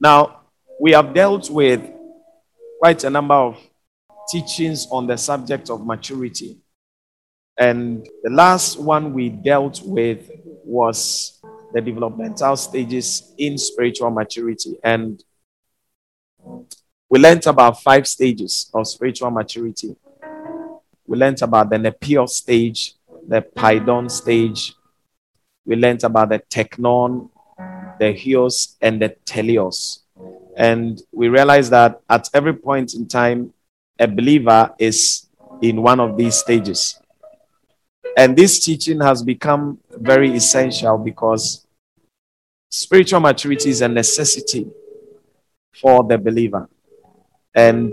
Now, 0.00 0.40
we 0.80 0.92
have 0.92 1.12
dealt 1.12 1.50
with 1.50 1.82
quite 2.80 3.04
a 3.04 3.10
number 3.10 3.34
of 3.34 3.58
teachings 4.30 4.86
on 4.90 5.06
the 5.06 5.18
subject 5.18 5.68
of 5.68 5.84
maturity. 5.84 6.58
And 7.58 8.08
the 8.22 8.30
last 8.30 8.80
one 8.80 9.12
we 9.12 9.28
dealt 9.28 9.82
with 9.84 10.30
was 10.64 11.38
the 11.74 11.82
developmental 11.82 12.56
stages 12.56 13.34
in 13.36 13.58
spiritual 13.58 14.10
maturity. 14.10 14.78
And 14.82 15.22
we 17.10 17.18
learned 17.18 17.46
about 17.46 17.82
five 17.82 18.08
stages 18.08 18.70
of 18.72 18.86
spiritual 18.88 19.30
maturity. 19.30 19.94
We 21.06 21.18
learned 21.18 21.42
about 21.42 21.68
the 21.68 21.76
nepios 21.76 22.30
stage, 22.30 22.94
the 23.28 23.42
paidon 23.42 24.10
stage. 24.10 24.74
We 25.66 25.76
learned 25.76 26.04
about 26.04 26.30
the 26.30 26.38
teknon, 26.38 27.28
the 28.00 28.14
huios, 28.14 28.76
and 28.80 29.00
the 29.00 29.14
teleos. 29.24 30.00
And 30.56 31.00
we 31.12 31.28
realize 31.28 31.70
that 31.70 32.00
at 32.08 32.28
every 32.34 32.54
point 32.54 32.94
in 32.94 33.06
time, 33.06 33.52
a 33.98 34.08
believer 34.08 34.74
is 34.78 35.28
in 35.60 35.82
one 35.82 36.00
of 36.00 36.16
these 36.16 36.36
stages. 36.36 36.98
And 38.16 38.34
this 38.36 38.64
teaching 38.64 39.00
has 39.00 39.22
become 39.22 39.78
very 39.92 40.32
essential 40.32 40.96
because 40.98 41.66
spiritual 42.70 43.20
maturity 43.20 43.68
is 43.68 43.82
a 43.82 43.88
necessity 43.88 44.66
for 45.74 46.02
the 46.02 46.18
believer. 46.18 46.68
And 47.54 47.92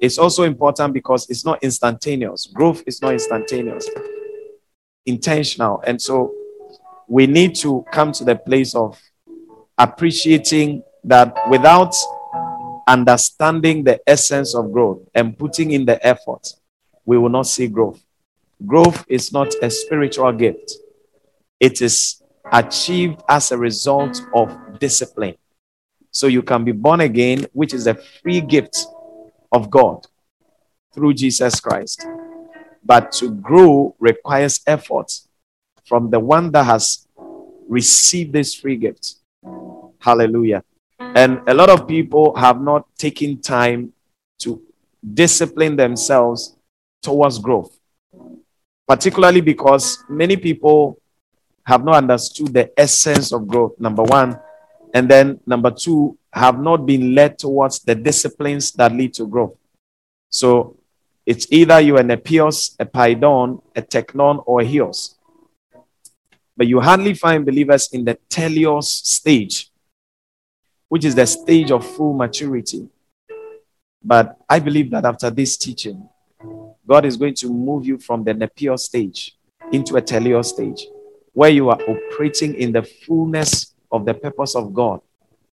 it's 0.00 0.18
also 0.18 0.44
important 0.44 0.94
because 0.94 1.28
it's 1.28 1.44
not 1.44 1.62
instantaneous. 1.62 2.46
Growth 2.46 2.84
is 2.86 3.02
not 3.02 3.12
instantaneous, 3.12 3.88
intentional. 5.04 5.82
And 5.86 6.00
so 6.00 6.32
we 7.08 7.26
need 7.26 7.56
to 7.56 7.84
come 7.92 8.12
to 8.12 8.24
the 8.24 8.36
place 8.36 8.74
of 8.74 8.98
appreciating 9.78 10.82
that 11.04 11.36
without 11.50 11.94
understanding 12.86 13.84
the 13.84 14.00
essence 14.06 14.54
of 14.54 14.72
growth 14.72 15.00
and 15.14 15.36
putting 15.38 15.72
in 15.72 15.84
the 15.84 16.04
effort, 16.06 16.54
we 17.04 17.18
will 17.18 17.28
not 17.28 17.46
see 17.46 17.66
growth. 17.66 18.02
Growth 18.64 19.04
is 19.08 19.32
not 19.32 19.52
a 19.62 19.70
spiritual 19.70 20.32
gift, 20.32 20.72
it 21.60 21.82
is 21.82 22.22
achieved 22.52 23.22
as 23.28 23.52
a 23.52 23.58
result 23.58 24.20
of 24.34 24.78
discipline. 24.78 25.34
So 26.10 26.28
you 26.28 26.42
can 26.42 26.64
be 26.64 26.72
born 26.72 27.00
again, 27.00 27.46
which 27.52 27.74
is 27.74 27.86
a 27.86 27.94
free 27.94 28.40
gift 28.40 28.86
of 29.50 29.70
God 29.70 30.06
through 30.94 31.14
Jesus 31.14 31.60
Christ. 31.60 32.06
But 32.84 33.10
to 33.12 33.30
grow 33.30 33.96
requires 33.98 34.60
effort 34.66 35.20
from 35.86 36.10
the 36.10 36.20
one 36.20 36.52
that 36.52 36.64
has 36.64 37.08
received 37.68 38.32
this 38.32 38.54
free 38.54 38.76
gift. 38.76 39.16
Hallelujah. 40.00 40.62
And 40.98 41.40
a 41.46 41.54
lot 41.54 41.70
of 41.70 41.86
people 41.86 42.34
have 42.36 42.60
not 42.60 42.86
taken 42.96 43.40
time 43.40 43.92
to 44.40 44.62
discipline 45.12 45.76
themselves 45.76 46.56
towards 47.02 47.38
growth, 47.38 47.78
particularly 48.86 49.40
because 49.40 50.02
many 50.08 50.36
people 50.36 50.98
have 51.64 51.84
not 51.84 51.96
understood 51.96 52.52
the 52.52 52.70
essence 52.78 53.32
of 53.32 53.46
growth, 53.46 53.72
number 53.78 54.02
one. 54.02 54.38
And 54.92 55.08
then 55.08 55.40
number 55.46 55.70
two, 55.70 56.16
have 56.32 56.58
not 56.58 56.84
been 56.84 57.14
led 57.14 57.38
towards 57.38 57.80
the 57.80 57.94
disciplines 57.94 58.72
that 58.72 58.92
lead 58.92 59.14
to 59.14 59.26
growth. 59.26 59.56
So 60.30 60.76
it's 61.24 61.46
either 61.50 61.80
you're 61.80 62.00
an 62.00 62.08
epios, 62.08 62.74
a 62.78 62.84
paidon, 62.84 63.62
a 63.74 63.82
teknon, 63.82 64.42
or 64.46 64.60
a 64.60 64.64
huios. 64.64 65.13
But 66.56 66.66
you 66.66 66.80
hardly 66.80 67.14
find 67.14 67.44
believers 67.44 67.88
in 67.92 68.04
the 68.04 68.18
teleos 68.28 68.84
stage 68.84 69.70
which 70.94 71.04
is 71.04 71.16
the 71.16 71.26
stage 71.26 71.72
of 71.72 71.84
full 71.84 72.12
maturity. 72.12 72.88
But 74.00 74.36
I 74.48 74.60
believe 74.60 74.92
that 74.92 75.04
after 75.04 75.28
this 75.28 75.56
teaching, 75.56 76.08
God 76.86 77.04
is 77.04 77.16
going 77.16 77.34
to 77.34 77.48
move 77.48 77.84
you 77.84 77.98
from 77.98 78.22
the 78.22 78.32
nepios 78.32 78.78
stage 78.80 79.36
into 79.72 79.96
a 79.96 80.02
teleos 80.02 80.44
stage 80.46 80.86
where 81.32 81.50
you 81.50 81.68
are 81.70 81.80
operating 81.88 82.54
in 82.54 82.70
the 82.70 82.84
fullness 82.84 83.74
of 83.90 84.04
the 84.04 84.14
purpose 84.14 84.54
of 84.54 84.72
God 84.72 85.00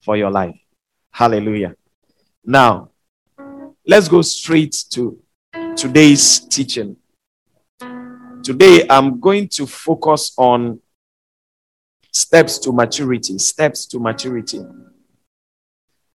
for 0.02 0.16
your 0.16 0.32
life. 0.32 0.56
Hallelujah. 1.12 1.76
Now, 2.46 2.92
let's 3.86 4.08
go 4.08 4.22
straight 4.22 4.86
to 4.92 5.20
today's 5.76 6.40
teaching. 6.40 6.96
Today, 8.42 8.86
I'm 8.90 9.20
going 9.20 9.50
to 9.50 9.66
focus 9.66 10.34
on 10.38 10.80
steps 12.16 12.58
to 12.60 12.72
maturity. 12.72 13.38
Steps 13.38 13.86
to 13.88 14.00
maturity. 14.00 14.62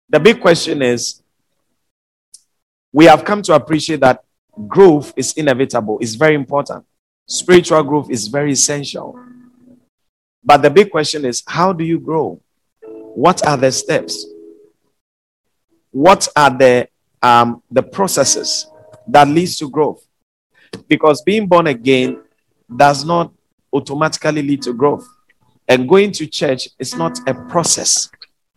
The 0.09 0.19
big 0.19 0.39
question 0.39 0.81
is 0.81 1.23
we 2.93 3.05
have 3.05 3.25
come 3.25 3.41
to 3.41 3.53
appreciate 3.53 3.99
that 4.01 4.23
growth 4.67 5.11
is 5.17 5.33
inevitable, 5.33 5.97
it's 5.99 6.15
very 6.15 6.35
important. 6.35 6.85
Spiritual 7.27 7.83
growth 7.83 8.09
is 8.09 8.27
very 8.27 8.53
essential. 8.53 9.19
But 10.43 10.61
the 10.61 10.69
big 10.69 10.91
question 10.91 11.25
is 11.25 11.43
how 11.45 11.73
do 11.73 11.83
you 11.83 11.99
grow? 11.99 12.39
What 12.81 13.45
are 13.45 13.57
the 13.57 13.71
steps? 13.71 14.25
What 15.91 16.27
are 16.35 16.55
the 16.55 16.87
um, 17.21 17.63
the 17.71 17.81
processes 17.81 18.67
that 19.07 19.27
leads 19.27 19.57
to 19.57 19.69
growth? 19.69 20.07
Because 20.87 21.21
being 21.23 21.47
born 21.47 21.67
again 21.67 22.21
does 22.73 23.03
not 23.03 23.33
automatically 23.73 24.43
lead 24.43 24.61
to 24.61 24.73
growth. 24.73 25.07
And 25.67 25.87
going 25.87 26.11
to 26.13 26.27
church 26.27 26.69
is 26.79 26.95
not 26.95 27.19
a 27.27 27.35
ah. 27.35 27.49
process 27.49 28.09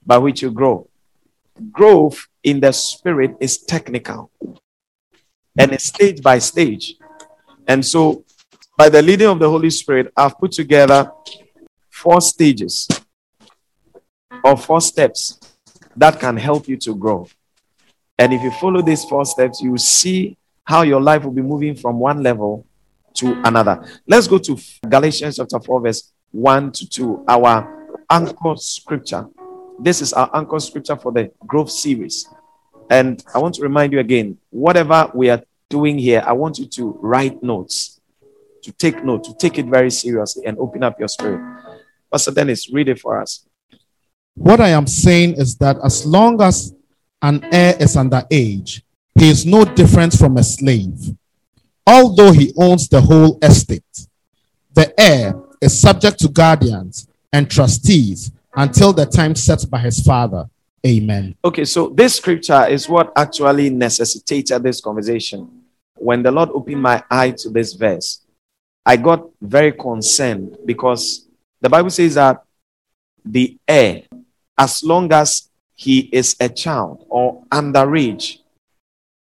by 0.06 0.18
which 0.18 0.42
you 0.42 0.50
grow 0.50 0.90
growth 1.70 2.26
in 2.42 2.60
the 2.60 2.72
spirit 2.72 3.36
is 3.40 3.58
technical 3.58 4.30
and 5.58 5.72
it's 5.72 5.86
stage 5.86 6.22
by 6.22 6.38
stage. 6.38 6.96
And 7.66 7.84
so, 7.84 8.24
by 8.76 8.88
the 8.88 9.02
leading 9.02 9.26
of 9.26 9.38
the 9.38 9.48
Holy 9.48 9.70
Spirit, 9.70 10.12
I've 10.16 10.38
put 10.38 10.52
together 10.52 11.12
four 11.90 12.20
stages 12.20 12.88
or 14.42 14.56
four 14.56 14.80
steps 14.80 15.38
that 15.96 16.18
can 16.18 16.36
help 16.36 16.66
you 16.66 16.76
to 16.78 16.94
grow. 16.94 17.28
And 18.18 18.32
if 18.32 18.42
you 18.42 18.50
follow 18.52 18.80
these 18.80 19.04
four 19.04 19.24
steps, 19.26 19.60
you 19.60 19.72
will 19.72 19.78
see 19.78 20.36
how 20.64 20.82
your 20.82 21.00
life 21.00 21.24
will 21.24 21.32
be 21.32 21.42
moving 21.42 21.74
from 21.74 21.98
one 21.98 22.22
level 22.22 22.64
to 23.14 23.34
ah. 23.34 23.42
another. 23.44 23.84
Let's 24.06 24.26
go 24.26 24.38
to 24.38 24.56
Galatians 24.88 25.36
chapter 25.36 25.60
4, 25.60 25.80
verse 25.80 26.12
1 26.32 26.72
to 26.72 26.88
2, 26.88 27.24
our 27.28 28.02
anchor 28.10 28.54
scripture. 28.56 29.26
This 29.78 30.00
is 30.00 30.12
our 30.12 30.30
anchor 30.34 30.60
scripture 30.60 30.96
for 30.96 31.12
the 31.12 31.30
growth 31.46 31.70
series. 31.70 32.28
And 32.90 33.22
I 33.34 33.38
want 33.38 33.54
to 33.56 33.62
remind 33.62 33.92
you 33.92 34.00
again 34.00 34.38
whatever 34.50 35.10
we 35.14 35.30
are 35.30 35.42
doing 35.68 35.98
here, 35.98 36.22
I 36.26 36.32
want 36.32 36.58
you 36.58 36.66
to 36.66 36.98
write 37.00 37.42
notes, 37.42 38.00
to 38.62 38.72
take 38.72 39.04
note, 39.04 39.24
to 39.24 39.34
take 39.34 39.58
it 39.58 39.66
very 39.66 39.90
seriously 39.90 40.44
and 40.46 40.58
open 40.58 40.82
up 40.82 40.98
your 40.98 41.08
spirit. 41.08 41.40
Pastor 42.12 42.32
Dennis, 42.32 42.72
read 42.72 42.88
it 42.88 43.00
for 43.00 43.20
us. 43.20 43.46
What 44.34 44.60
I 44.60 44.68
am 44.68 44.86
saying 44.86 45.34
is 45.34 45.56
that 45.56 45.78
as 45.84 46.04
long 46.06 46.40
as 46.42 46.74
an 47.22 47.44
heir 47.52 47.76
is 47.78 47.96
under 47.96 48.24
age, 48.30 48.82
he 49.18 49.30
is 49.30 49.44
no 49.44 49.64
different 49.64 50.12
from 50.14 50.36
a 50.36 50.42
slave, 50.42 51.14
although 51.86 52.32
he 52.32 52.52
owns 52.56 52.88
the 52.88 53.00
whole 53.00 53.38
estate. 53.42 54.06
The 54.74 54.98
heir 54.98 55.34
is 55.60 55.80
subject 55.80 56.18
to 56.20 56.28
guardians 56.28 57.08
and 57.32 57.50
trustees 57.50 58.32
until 58.54 58.92
the 58.92 59.06
time 59.06 59.34
set 59.34 59.64
by 59.70 59.78
his 59.78 60.00
father. 60.00 60.48
Amen. 60.86 61.34
Okay, 61.44 61.64
so 61.64 61.88
this 61.88 62.16
scripture 62.16 62.66
is 62.66 62.88
what 62.88 63.12
actually 63.16 63.68
necessitated 63.70 64.62
this 64.62 64.80
conversation. 64.80 65.62
When 65.94 66.22
the 66.22 66.30
Lord 66.30 66.48
opened 66.50 66.82
my 66.82 67.04
eye 67.10 67.32
to 67.32 67.50
this 67.50 67.74
verse, 67.74 68.24
I 68.84 68.96
got 68.96 69.28
very 69.42 69.72
concerned 69.72 70.56
because 70.64 71.28
the 71.60 71.68
Bible 71.68 71.90
says 71.90 72.14
that 72.14 72.42
the 73.22 73.58
heir, 73.68 74.04
as 74.56 74.82
long 74.82 75.12
as 75.12 75.50
he 75.74 76.08
is 76.12 76.34
a 76.40 76.48
child 76.48 77.04
or 77.10 77.44
underage, 77.52 78.38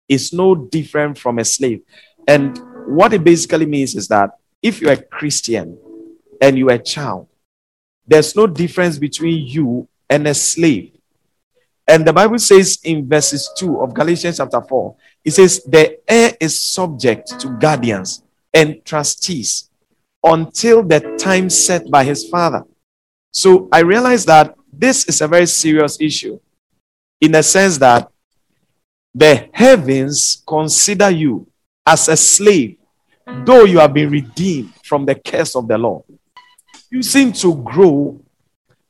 is 0.10 0.34
no 0.34 0.56
different 0.56 1.18
from 1.18 1.38
a 1.38 1.46
slave. 1.46 1.82
And 2.28 2.60
what 2.88 3.14
it 3.14 3.24
basically 3.24 3.68
means 3.68 3.96
is 3.96 4.08
that 4.08 4.32
if 4.62 4.82
you're 4.82 4.94
a 4.94 5.02
Christian 5.02 5.78
and 6.44 6.58
you're 6.58 6.72
a 6.72 6.78
child, 6.78 7.26
there's 8.06 8.36
no 8.36 8.46
difference 8.46 8.98
between 8.98 9.48
you 9.48 9.88
and 10.10 10.28
a 10.28 10.34
slave. 10.34 10.92
And 11.88 12.06
the 12.06 12.12
Bible 12.12 12.38
says 12.38 12.80
in 12.84 13.08
verses 13.08 13.50
2 13.56 13.82
of 13.82 13.94
Galatians 13.94 14.38
chapter 14.38 14.62
4, 14.62 14.96
it 15.24 15.32
says, 15.32 15.64
The 15.64 16.00
heir 16.06 16.34
is 16.42 16.62
subject 16.62 17.40
to 17.40 17.48
guardians 17.48 18.24
and 18.54 18.84
trustees 18.84 19.70
until 20.22 20.84
the 20.84 21.16
time 21.18 21.50
set 21.50 21.90
by 21.90 22.04
his 22.04 22.28
father. 22.28 22.66
So 23.32 23.70
I 23.72 23.80
realized 23.80 24.28
that 24.28 24.54
this 24.72 25.06
is 25.06 25.22
a 25.22 25.30
very 25.30 25.46
serious 25.46 25.98
issue 26.02 26.42
in 27.22 27.32
the 27.32 27.42
sense 27.42 27.78
that 27.78 28.12
the 29.16 29.48
heavens 29.54 30.44
consider 30.46 31.10
you 31.10 31.48
as 31.86 32.10
a 32.10 32.18
slave, 32.18 32.80
though 33.46 33.64
you 33.64 33.80
have 33.80 33.94
been 33.94 34.10
redeemed 34.10 34.74
from 34.84 35.06
the 35.06 35.16
curse 35.16 35.56
of 35.56 35.70
the 35.70 35.78
law 35.78 36.04
seem 37.02 37.32
to 37.34 37.56
grow 37.64 38.20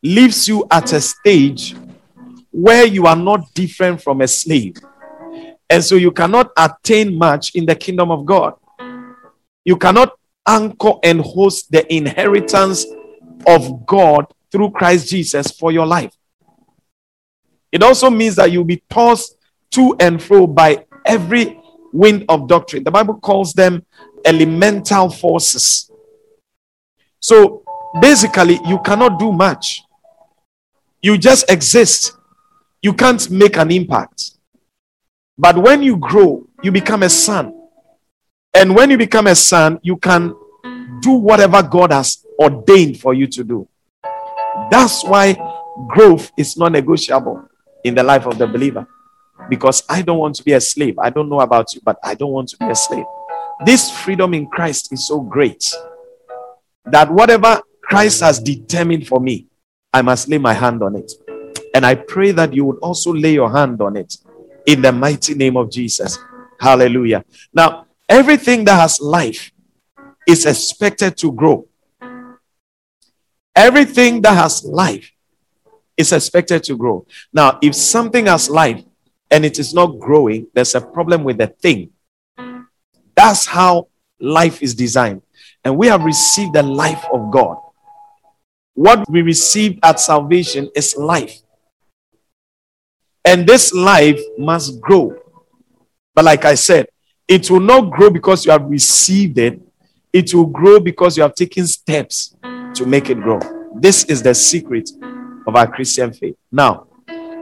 leaves 0.02 0.48
you 0.48 0.68
at 0.70 0.92
a 0.92 1.00
stage 1.00 1.76
where 2.52 2.86
you 2.86 3.06
are 3.06 3.16
not 3.16 3.54
different 3.54 4.02
from 4.02 4.22
a 4.22 4.28
slave. 4.28 4.76
And 5.70 5.84
so 5.84 5.96
you 5.96 6.12
cannot 6.12 6.52
attain 6.58 7.18
much 7.18 7.56
in 7.56 7.66
the 7.66 7.76
kingdom 7.76 8.12
of 8.12 8.26
God. 8.26 8.54
You 9.64 9.78
cannot 9.78 10.14
anchor 10.46 10.94
and 11.04 11.22
host 11.22 11.72
the 11.72 11.92
inheritance 11.94 12.86
of 13.48 13.86
God 13.86 14.26
through 14.52 14.72
Christ 14.72 15.10
Jesus 15.10 15.52
for 15.52 15.72
your 15.72 15.86
life. 15.86 16.14
It 17.72 17.82
also 17.82 18.10
means 18.10 18.36
that 18.36 18.52
you'll 18.52 18.66
be 18.66 18.84
tossed 18.90 19.38
to 19.72 19.96
and 20.00 20.22
fro 20.22 20.46
by 20.46 20.86
every 21.06 21.60
wind 21.92 22.26
of 22.30 22.48
doctrine. 22.48 22.84
The 22.84 22.92
Bible 22.92 23.16
calls 23.16 23.54
them 23.54 23.86
elemental 24.26 25.10
forces. 25.10 25.90
So 27.20 27.63
basically, 28.02 28.60
you 28.66 28.80
cannot 28.80 29.20
do 29.20 29.32
much. 29.32 29.84
You 31.02 31.18
just 31.18 31.50
exist. 31.50 32.14
You 32.82 32.94
can't 32.94 33.30
make 33.30 33.58
an 33.58 33.72
impact. 33.72 34.32
But 35.38 35.58
when 35.58 35.82
you 35.84 35.98
grow, 35.98 36.48
you 36.62 36.72
become 36.72 37.04
a 37.04 37.10
son. 37.10 37.54
And 38.54 38.76
when 38.76 38.92
you 38.92 38.98
become 38.98 39.28
a 39.28 39.36
son, 39.36 39.80
you 39.82 39.98
can 39.98 40.36
do 41.02 41.12
whatever 41.12 41.64
God 41.64 41.92
has 41.92 42.24
ordained 42.40 43.00
for 43.00 43.14
you 43.14 43.28
to 43.28 43.44
do. 43.44 43.68
That's 44.70 45.04
why 45.04 45.36
growth 45.90 46.32
is 46.38 46.56
non 46.56 46.74
negotiable 46.74 47.50
in 47.84 47.96
the 47.96 48.04
life 48.04 48.26
of 48.26 48.38
the 48.38 48.48
believer. 48.48 48.88
Because 49.50 49.84
I 49.90 50.02
don't 50.04 50.20
want 50.20 50.36
to 50.36 50.44
be 50.44 50.54
a 50.54 50.62
slave. 50.62 51.00
I 51.00 51.10
don't 51.10 51.30
know 51.30 51.42
about 51.42 51.74
you, 51.74 51.82
but 51.84 51.98
I 52.04 52.14
don't 52.14 52.32
want 52.32 52.50
to 52.50 52.58
be 52.58 52.70
a 52.70 52.76
slave. 52.76 53.06
This 53.66 53.92
freedom 53.92 54.34
in 54.34 54.48
Christ 54.48 54.94
is 54.94 55.08
so 55.08 55.20
great 55.20 55.74
that 56.86 57.12
whatever 57.12 57.62
Christ 57.94 58.22
has 58.22 58.40
determined 58.40 59.08
for 59.08 59.20
me, 59.20 59.46
I 59.94 60.02
must 60.02 60.28
lay 60.28 60.40
my 60.40 60.54
hand 60.54 60.82
on 60.82 60.96
it. 60.96 61.12
And 61.76 61.86
I 61.86 61.94
pray 61.94 62.32
that 62.32 62.52
you 62.52 62.66
would 62.66 62.80
also 62.80 63.14
lay 63.14 63.34
your 63.34 63.52
hand 63.52 63.82
on 63.84 63.96
it 63.96 64.18
in 64.66 64.82
the 64.82 64.92
mighty 64.92 65.36
name 65.36 65.56
of 65.56 65.70
Jesus. 65.70 66.18
Hallelujah. 66.60 67.24
Now, 67.54 67.86
everything 68.10 68.66
that 68.66 68.80
has 68.80 69.00
life 69.00 69.52
is 70.28 70.48
expected 70.48 71.18
to 71.18 71.32
grow. 71.32 71.68
Everything 73.56 74.24
that 74.24 74.34
has 74.34 74.64
life 74.64 75.12
is 75.96 76.12
expected 76.12 76.64
to 76.64 76.76
grow. 76.76 77.06
Now, 77.32 77.60
if 77.62 77.76
something 77.76 78.26
has 78.26 78.50
life 78.50 78.84
and 79.30 79.46
it 79.46 79.60
is 79.60 79.72
not 79.72 80.00
growing, 80.00 80.48
there's 80.56 80.74
a 80.74 80.82
problem 80.82 81.24
with 81.24 81.38
the 81.38 81.48
thing. 81.48 81.92
That's 83.16 83.46
how 83.46 83.90
life 84.20 84.64
is 84.64 84.74
designed. 84.74 85.22
And 85.64 85.78
we 85.78 85.88
have 85.88 86.04
received 86.04 86.54
the 86.54 86.64
life 86.64 87.06
of 87.14 87.32
God. 87.32 87.58
What 88.74 89.10
we 89.10 89.22
received 89.22 89.80
at 89.84 90.00
salvation 90.00 90.70
is 90.76 90.96
life. 90.98 91.40
And 93.26 93.48
this 93.48 93.74
life 93.74 94.20
must 94.38 94.82
grow. 94.82 95.16
But 96.16 96.26
like 96.26 96.46
I 96.46 96.56
said, 96.56 96.88
it 97.28 97.50
will 97.50 97.60
not 97.60 97.92
grow 97.92 98.10
because 98.10 98.46
you 98.46 98.52
have 98.52 98.66
received 98.66 99.38
it, 99.38 99.62
it 100.12 100.34
will 100.34 100.46
grow 100.46 100.80
because 100.80 101.18
you 101.18 101.24
have 101.24 101.36
taken 101.36 101.66
steps 101.66 102.36
to 102.76 102.86
make 102.86 103.10
it 103.10 103.22
grow. 103.22 103.40
This 103.76 104.04
is 104.06 104.22
the 104.22 104.34
secret 104.34 104.90
of 105.48 105.56
our 105.56 105.68
Christian 105.68 106.14
faith. 106.14 106.36
Now, 106.52 106.88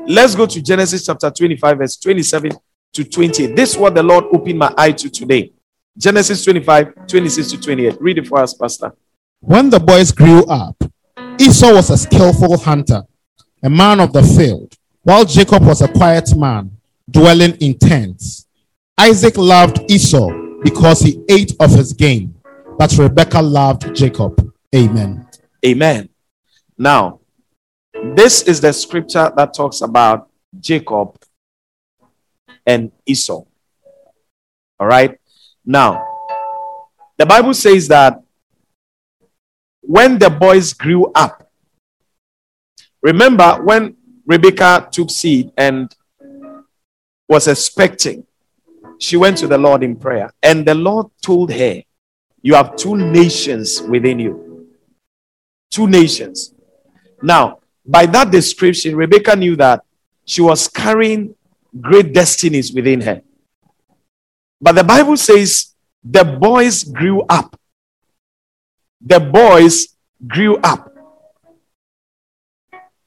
let's 0.07 0.35
go 0.35 0.45
to 0.45 0.61
Genesis 0.61 1.05
chapter 1.05 1.31
25, 1.31 1.77
verse 1.77 1.97
27 1.97 2.51
to 2.93 3.03
20. 3.03 3.47
This 3.47 3.71
is 3.71 3.77
what 3.77 3.95
the 3.95 4.03
Lord 4.03 4.25
opened 4.33 4.59
my 4.59 4.73
eye 4.77 4.91
to 4.91 5.09
today. 5.09 5.51
Genesis 5.97 6.43
25, 6.45 7.07
26 7.07 7.51
to 7.51 7.59
28. 7.59 8.01
Read 8.01 8.17
it 8.19 8.27
for 8.27 8.39
us, 8.39 8.53
Pastor. 8.53 8.93
When 9.39 9.69
the 9.69 9.79
boys 9.79 10.11
grew 10.11 10.45
up, 10.45 10.81
Esau 11.41 11.73
was 11.73 11.89
a 11.89 11.97
skillful 11.97 12.55
hunter, 12.55 13.01
a 13.63 13.69
man 13.69 13.99
of 13.99 14.13
the 14.13 14.21
field, 14.21 14.75
while 15.01 15.25
Jacob 15.25 15.65
was 15.65 15.81
a 15.81 15.87
quiet 15.87 16.37
man, 16.37 16.69
dwelling 17.09 17.55
in 17.55 17.75
tents. 17.79 18.45
Isaac 18.95 19.37
loved 19.37 19.89
Esau 19.89 20.29
because 20.63 20.99
he 20.99 21.19
ate 21.27 21.53
of 21.59 21.71
his 21.71 21.93
game, 21.93 22.35
but 22.77 22.95
Rebekah 22.95 23.41
loved 23.41 23.95
Jacob. 23.95 24.53
Amen. 24.75 25.27
Amen. 25.65 26.09
Now, 26.77 27.21
this 28.13 28.43
is 28.43 28.61
the 28.61 28.71
scripture 28.71 29.33
that 29.35 29.55
talks 29.55 29.81
about 29.81 30.29
Jacob 30.59 31.17
and 32.67 32.91
Esau. 33.07 33.45
All 34.79 34.87
right. 34.87 35.19
Now, 35.65 36.05
the 37.17 37.25
Bible 37.25 37.55
says 37.55 37.87
that 37.87 38.21
when 39.91 40.17
the 40.17 40.29
boys 40.29 40.71
grew 40.71 41.11
up, 41.13 41.51
remember 43.01 43.59
when 43.61 43.97
Rebecca 44.25 44.87
took 44.89 45.09
seed 45.09 45.51
and 45.57 45.93
was 47.27 47.49
expecting, 47.49 48.25
she 48.99 49.17
went 49.17 49.37
to 49.39 49.47
the 49.47 49.57
Lord 49.57 49.83
in 49.83 49.97
prayer, 49.97 50.31
and 50.41 50.65
the 50.65 50.75
Lord 50.75 51.07
told 51.21 51.51
her, 51.51 51.83
You 52.41 52.53
have 52.53 52.77
two 52.77 52.95
nations 52.95 53.81
within 53.81 54.19
you. 54.19 54.69
Two 55.69 55.87
nations. 55.87 56.53
Now, 57.21 57.59
by 57.85 58.05
that 58.05 58.31
description, 58.31 58.95
Rebecca 58.95 59.35
knew 59.35 59.57
that 59.57 59.83
she 60.23 60.41
was 60.41 60.69
carrying 60.69 61.35
great 61.81 62.13
destinies 62.13 62.71
within 62.71 63.01
her. 63.01 63.21
But 64.61 64.75
the 64.75 64.85
Bible 64.85 65.17
says 65.17 65.75
the 66.01 66.23
boys 66.23 66.85
grew 66.85 67.23
up. 67.23 67.59
The 69.05 69.19
boys 69.19 69.87
grew 70.27 70.57
up. 70.57 70.93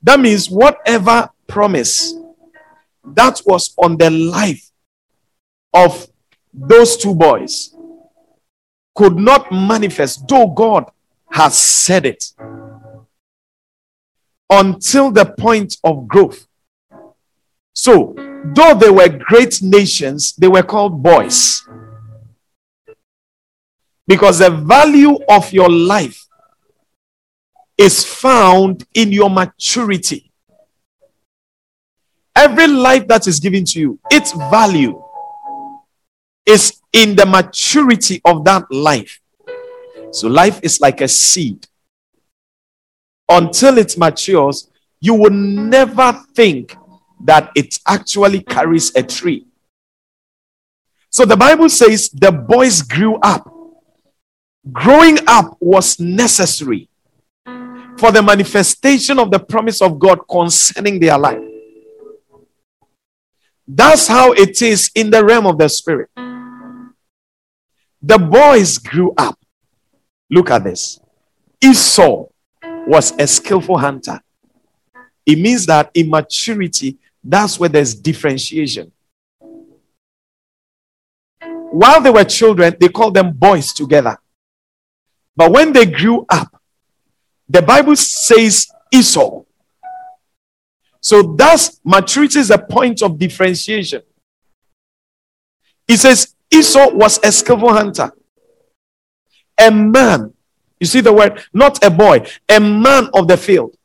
That 0.02 0.20
means 0.20 0.50
whatever 0.50 1.31
promise 1.46 2.14
that 3.05 3.41
was 3.46 3.75
on 3.79 3.96
the 3.96 4.11
life 4.11 4.70
of 5.73 6.06
those 6.52 6.96
two 6.96 7.14
boys 7.14 7.75
could 8.94 9.17
not 9.17 9.50
manifest, 9.50 10.26
though 10.29 10.49
God 10.49 10.91
has 11.31 11.58
said 11.58 12.06
it, 12.06 12.32
until 14.50 15.11
the 15.11 15.35
point 15.37 15.76
of 15.82 16.06
growth. 16.06 16.46
So, 17.73 18.14
though 18.55 18.75
they 18.75 18.91
were 18.91 19.08
great 19.08 19.61
nations, 19.62 20.32
they 20.37 20.49
were 20.49 20.62
called 20.62 21.02
boys. 21.02 21.67
Because 24.06 24.39
the 24.39 24.51
value 24.51 25.19
of 25.29 25.53
your 25.53 25.71
life 25.71 26.27
is 27.79 28.05
found 28.05 28.85
in 28.95 29.12
your 29.12 29.31
maturity. 29.31 30.31
Every 32.37 32.67
life 32.67 33.06
that 33.09 33.27
is 33.27 33.41
given 33.41 33.65
to 33.67 33.81
you, 33.81 33.99
its 34.11 34.32
value 34.32 35.03
is 36.44 36.81
in 36.93 37.17
the 37.17 37.25
maturity 37.25 38.20
of 38.25 38.44
that 38.44 38.70
life. 38.70 39.20
So, 40.13 40.29
life 40.29 40.61
is 40.63 40.81
like 40.81 41.01
a 41.01 41.08
seed. 41.08 41.67
Until 43.29 43.79
it 43.79 43.96
matures, 43.96 44.69
you 45.01 45.15
will 45.15 45.31
never 45.31 46.13
think 46.34 46.77
that 47.25 47.51
it 47.55 47.79
actually 47.87 48.43
carries 48.43 48.94
a 48.94 49.03
tree. 49.03 49.46
So 51.11 51.25
the 51.25 51.37
Bible 51.37 51.69
says 51.69 52.11
the 52.11 52.32
boys 52.32 52.82
grew 52.82 53.17
up. 53.23 53.54
Growing 54.73 55.19
up 55.27 55.56
was 55.61 56.01
necessary 56.01 56.89
for 57.99 58.11
the 58.11 58.23
manifestation 58.23 59.19
of 59.19 59.31
the 59.31 59.39
promise 59.39 59.83
of 59.83 59.99
God 59.99 60.21
concerning 60.29 60.99
their 60.99 61.19
life. 61.19 61.43
That's 63.67 64.06
how 64.06 64.33
it 64.33 64.61
is 64.63 64.91
in 64.94 65.11
the 65.11 65.25
realm 65.25 65.47
of 65.47 65.59
the 65.59 65.69
spirit. 65.69 66.11
The 68.03 68.19
boys 68.19 68.79
grew 68.79 69.13
up. 69.17 69.39
Look 70.31 70.51
at 70.51 70.65
this. 70.65 71.01
Esau 71.63 72.27
was 72.63 73.13
a 73.19 73.27
skillful 73.27 73.79
hunter. 73.79 74.21
It 75.25 75.39
means 75.39 75.65
that 75.67 75.91
in 75.94 76.11
maturity, 76.11 76.99
that's 77.23 77.59
where 77.59 77.71
there's 77.71 77.94
differentiation. 77.94 78.93
While 81.41 82.03
they 82.03 82.11
were 82.11 82.25
children, 82.25 82.77
they 82.79 82.89
called 82.89 83.15
them 83.15 83.33
boys 83.33 83.73
together. 83.73 84.19
But 85.36 85.53
when 85.53 85.72
they 85.72 85.86
grew 85.86 86.24
up, 86.29 86.60
the 87.48 87.62
Bible 87.62 87.96
says 87.96 88.69
Esau. 88.93 89.43
So 91.00 91.22
thus 91.22 91.81
maturity 91.84 92.38
is 92.38 92.50
a 92.50 92.58
point 92.58 93.03
of 93.03 93.19
differentiation. 93.19 94.03
It 95.86 95.98
says 95.98 96.34
Esau 96.50 96.94
was 96.94 97.20
a 97.22 97.31
skillful 97.31 97.72
hunter, 97.72 98.10
a 99.58 99.70
man. 99.70 100.32
You 100.81 100.86
see 100.86 101.00
the 101.00 101.12
word, 101.12 101.43
not 101.53 101.84
a 101.84 101.91
boy, 101.91 102.26
a 102.48 102.58
man 102.60 103.08
of 103.12 103.29
the 103.29 103.36
field 103.36 103.76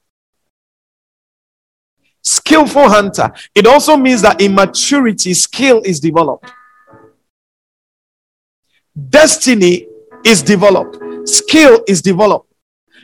skillful 2.30 2.90
hunter. 2.90 3.32
It 3.56 3.66
also 3.66 3.98
means 3.98 4.22
that 4.22 4.42
in 4.42 4.54
maturity, 4.54 5.34
skill 5.34 5.82
is 5.84 6.00
developed. 6.00 6.52
Destiny 9.10 9.88
is 10.26 10.42
developed. 10.42 10.98
Skill 11.30 11.84
is 11.88 12.02
developed. 12.02 12.52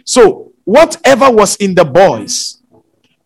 So, 0.06 0.54
whatever 0.64 1.32
was 1.32 1.56
in 1.58 1.76
the 1.76 1.86
boys 1.86 2.62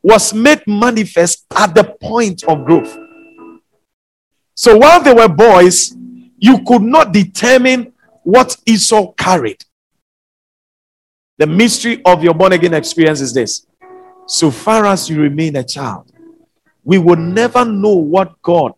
was 0.02 0.34
made 0.34 0.62
manifest 0.68 1.46
at 1.56 1.74
the 1.76 1.84
point 1.84 2.44
of 2.44 2.66
growth. 2.66 2.98
So 4.56 4.78
while 4.78 5.02
they 5.02 5.14
were 5.14 5.28
boys, 5.28 5.96
you 6.38 6.64
could 6.66 6.82
not 6.82 7.12
determine 7.14 7.94
what 8.24 8.56
Esau 8.66 9.14
carried. 9.14 9.64
The 11.38 11.48
mystery 11.48 12.02
of 12.06 12.24
your 12.24 12.34
born 12.34 12.54
again 12.54 12.74
experience 12.74 13.22
is 13.22 13.34
this 13.34 13.66
so 14.28 14.52
far 14.52 14.86
as 14.86 15.10
you 15.10 15.22
remain 15.22 15.56
a 15.56 15.64
child, 15.64 16.12
we 16.84 16.98
will 16.98 17.16
never 17.16 17.66
know 17.66 17.96
what 17.96 18.42
God 18.42 18.74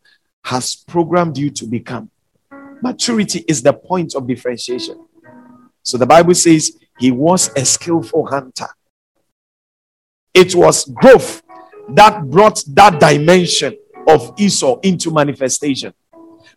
has 0.45 0.75
programmed 0.75 1.37
you 1.37 1.49
to 1.49 1.65
become. 1.65 2.09
Maturity 2.81 3.43
is 3.47 3.61
the 3.61 3.73
point 3.73 4.15
of 4.15 4.27
differentiation. 4.27 5.05
So 5.83 5.97
the 5.97 6.05
Bible 6.05 6.35
says 6.35 6.77
he 6.99 7.11
was 7.11 7.49
a 7.55 7.65
skillful 7.65 8.27
hunter. 8.27 8.67
It 10.33 10.55
was 10.55 10.85
growth 10.85 11.41
that 11.89 12.29
brought 12.29 12.63
that 12.67 12.99
dimension 12.99 13.77
of 14.07 14.33
Esau 14.37 14.79
into 14.81 15.11
manifestation. 15.11 15.93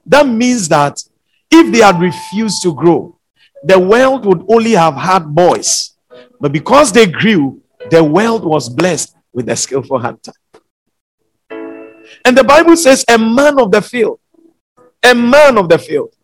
That 0.07 0.27
means 0.27 0.69
that 0.69 1.03
if 1.51 1.73
they 1.73 1.79
had 1.79 2.01
refused 2.01 2.63
to 2.63 2.75
grow, 2.75 3.19
the 3.63 3.79
world 3.79 4.27
would 4.27 4.45
only 4.49 4.73
have 4.73 4.95
had 4.95 5.25
boys. 5.35 5.97
But 6.41 6.53
because 6.53 6.93
they 6.93 7.07
grew, 7.07 7.63
the 7.91 8.05
world 8.05 8.45
was 8.45 8.69
blessed 8.69 9.15
with 9.33 9.49
a 9.49 9.57
skillful 9.57 9.99
hunter. 9.99 10.33
And 12.25 12.37
the 12.37 12.45
Bible 12.45 12.77
says, 12.77 13.05
a 13.09 13.19
man 13.19 13.59
of 13.59 13.71
the 13.71 13.83
field, 13.83 14.21
a 15.03 15.15
man 15.15 15.59
of 15.59 15.69
the 15.69 15.79
field. 15.79 16.15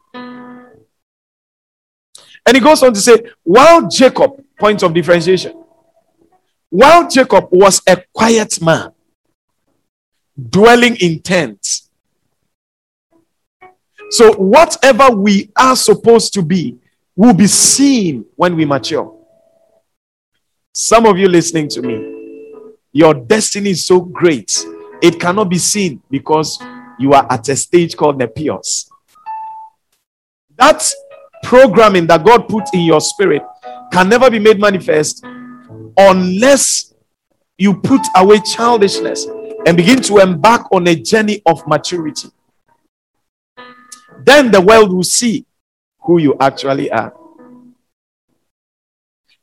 And 2.51 2.57
he 2.57 2.61
goes 2.61 2.83
on 2.83 2.93
to 2.93 3.01
say, 3.01 3.17
while 3.45 3.89
Jacob, 3.89 4.45
point 4.59 4.83
of 4.83 4.93
differentiation, 4.93 5.53
while 6.69 7.09
Jacob 7.09 7.47
was 7.53 7.81
a 7.87 8.03
quiet 8.13 8.61
man, 8.61 8.91
dwelling 10.37 10.97
in 10.97 11.21
tents. 11.21 11.89
So, 14.11 14.33
whatever 14.33 15.13
we 15.13 15.53
are 15.57 15.77
supposed 15.77 16.35
to 16.35 16.43
be 16.43 16.77
will 17.15 17.35
be 17.35 17.47
seen 17.47 18.25
when 18.35 18.57
we 18.57 18.65
mature. 18.65 19.17
Some 20.75 21.07
of 21.07 21.17
you 21.19 21.29
listening 21.29 21.69
to 21.69 21.83
me, 21.83 22.65
your 22.91 23.15
destiny 23.15 23.71
is 23.71 23.85
so 23.85 24.01
great, 24.01 24.67
it 25.01 25.21
cannot 25.21 25.51
be 25.51 25.59
seen 25.59 26.03
because 26.11 26.61
you 26.99 27.13
are 27.13 27.29
at 27.31 27.49
a 27.49 27.55
stage 27.55 27.97
called 27.97 28.19
the 28.19 28.27
pios. 28.27 28.91
That 30.57 30.93
programming 31.51 32.07
that 32.07 32.25
God 32.25 32.47
put 32.47 32.73
in 32.73 32.83
your 32.83 33.01
spirit 33.01 33.43
can 33.91 34.09
never 34.09 34.31
be 34.31 34.39
made 34.39 34.61
manifest 34.61 35.25
unless 35.97 36.95
you 37.59 37.75
put 37.75 38.01
away 38.15 38.39
childishness 38.39 39.27
and 39.67 39.77
begin 39.77 40.01
to 40.03 40.19
embark 40.19 40.71
on 40.71 40.87
a 40.87 40.95
journey 40.95 41.43
of 41.45 41.67
maturity. 41.67 42.29
Then 44.23 44.53
the 44.53 44.61
world 44.61 44.93
will 44.93 45.03
see 45.03 45.45
who 46.03 46.19
you 46.19 46.37
actually 46.39 46.89
are. 46.93 47.13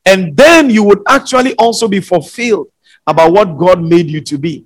And 0.06 0.38
then 0.38 0.70
you 0.70 0.84
would 0.84 1.02
actually 1.10 1.56
also 1.56 1.90
be 1.90 2.00
fulfilled 2.00 2.68
about 3.06 3.34
what 3.34 3.58
God 3.58 3.84
made 3.84 4.08
you 4.08 4.22
to 4.22 4.38
be. 4.38 4.66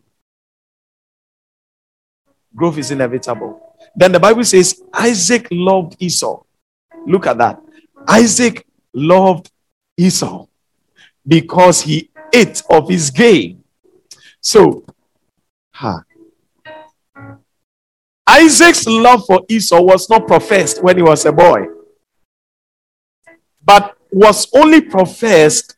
Growth 2.55 2.77
is 2.77 2.91
inevitable. 2.91 3.75
Then 3.95 4.11
the 4.11 4.19
Bible 4.19 4.43
says 4.43 4.79
Isaac 4.93 5.47
loved 5.49 5.95
Esau. 5.97 6.43
Look 7.05 7.27
at 7.27 7.37
that. 7.37 7.61
Isaac 8.07 8.65
loved 8.93 9.51
Esau 9.97 10.47
because 11.27 11.81
he 11.81 12.09
ate 12.33 12.61
of 12.69 12.89
his 12.89 13.09
game. 13.09 13.63
So, 14.39 14.83
huh. 15.71 15.99
Isaac's 18.27 18.87
love 18.87 19.25
for 19.25 19.41
Esau 19.49 19.81
was 19.81 20.09
not 20.09 20.25
professed 20.27 20.81
when 20.81 20.97
he 20.97 21.03
was 21.03 21.25
a 21.25 21.31
boy, 21.31 21.67
but 23.63 23.95
was 24.11 24.47
only 24.55 24.81
professed 24.81 25.75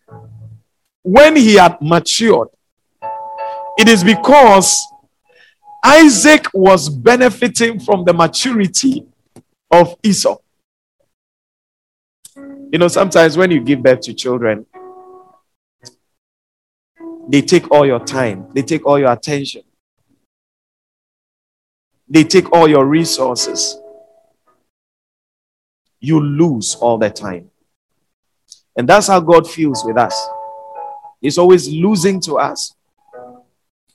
when 1.01 1.36
he 1.36 1.56
had 1.56 1.77
matured. 1.82 2.50
It 3.77 3.89
is 3.89 4.03
because 4.03 4.86
Isaac 5.84 6.46
was 6.53 6.89
benefiting 6.89 7.80
from 7.80 8.06
the 8.06 8.13
maturity 8.13 9.06
of 9.72 9.96
Esau. 10.03 10.38
You 12.74 12.80
know, 12.80 12.88
sometimes 12.88 13.38
when 13.38 13.51
you 13.51 13.62
give 13.62 13.84
birth 13.84 14.00
to 14.01 14.15
children, 14.15 14.65
they 17.30 17.44
take 17.44 17.70
all 17.70 17.86
your 17.86 18.03
time, 18.03 18.48
they 18.56 18.63
take 18.63 18.84
all 18.88 18.98
your 18.98 19.12
attention, 19.12 19.62
they 22.10 22.24
take 22.24 22.51
all 22.51 22.68
your 22.68 22.88
resources. 22.88 23.77
You 26.00 26.20
lose 26.20 26.74
all 26.74 26.98
the 26.98 27.12
time. 27.12 27.51
And 28.75 28.89
that's 28.89 29.06
how 29.06 29.20
God 29.20 29.48
feels 29.48 29.86
with 29.86 29.96
us. 29.96 30.27
He's 31.22 31.38
always 31.38 31.70
losing 31.70 32.20
to 32.22 32.39
us 32.39 32.74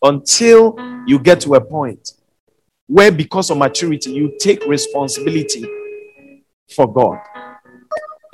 until 0.01 0.77
you 1.05 1.19
get 1.19 1.41
to 1.41 1.57
a 1.57 1.61
point 1.61 2.13
where, 2.87 3.11
because 3.11 3.51
of 3.51 3.59
maturity, 3.59 4.13
you 4.13 4.37
take 4.39 4.65
responsibility 4.67 5.69
for 6.77 6.91
God. 6.91 7.19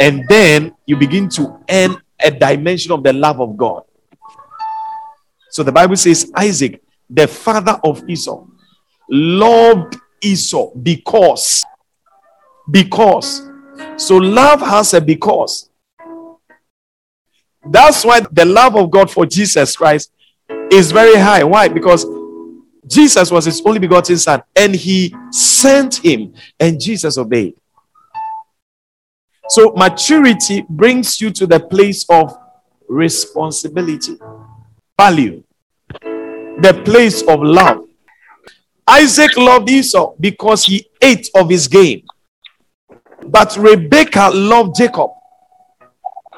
And 0.00 0.24
then 0.28 0.74
you 0.86 0.96
begin 0.96 1.28
to 1.30 1.60
earn 1.70 1.96
a 2.20 2.30
dimension 2.30 2.92
of 2.92 3.02
the 3.02 3.12
love 3.12 3.40
of 3.40 3.56
God. 3.56 3.82
So 5.50 5.62
the 5.62 5.72
Bible 5.72 5.96
says 5.96 6.32
Isaac, 6.36 6.82
the 7.08 7.28
father 7.28 7.78
of 7.84 8.08
Esau, 8.08 8.44
loved 9.08 9.96
Esau 10.20 10.74
because. 10.74 11.64
Because. 12.70 13.48
So 13.96 14.16
love 14.16 14.60
has 14.60 14.94
a 14.94 15.00
because. 15.00 15.70
That's 17.64 18.04
why 18.04 18.20
the 18.32 18.44
love 18.44 18.76
of 18.76 18.90
God 18.90 19.10
for 19.10 19.26
Jesus 19.26 19.76
Christ 19.76 20.12
is 20.70 20.92
very 20.92 21.16
high. 21.16 21.44
Why? 21.44 21.68
Because 21.68 22.04
Jesus 22.86 23.30
was 23.30 23.46
his 23.46 23.62
only 23.64 23.78
begotten 23.78 24.18
son 24.18 24.42
and 24.54 24.74
he 24.74 25.14
sent 25.30 26.04
him 26.04 26.34
and 26.60 26.80
Jesus 26.80 27.16
obeyed. 27.16 27.54
So 29.48 29.72
maturity 29.76 30.64
brings 30.68 31.20
you 31.20 31.30
to 31.32 31.46
the 31.46 31.60
place 31.60 32.04
of 32.08 32.36
responsibility, 32.88 34.16
value, 34.98 35.42
the 36.00 36.82
place 36.84 37.22
of 37.22 37.42
love. 37.42 37.86
Isaac 38.86 39.36
loved 39.36 39.70
Esau 39.70 40.14
because 40.20 40.64
he 40.64 40.88
ate 41.00 41.28
of 41.34 41.48
his 41.50 41.68
game. 41.68 42.04
But 43.26 43.56
Rebekah 43.56 44.30
loved 44.34 44.76
Jacob. 44.76 45.10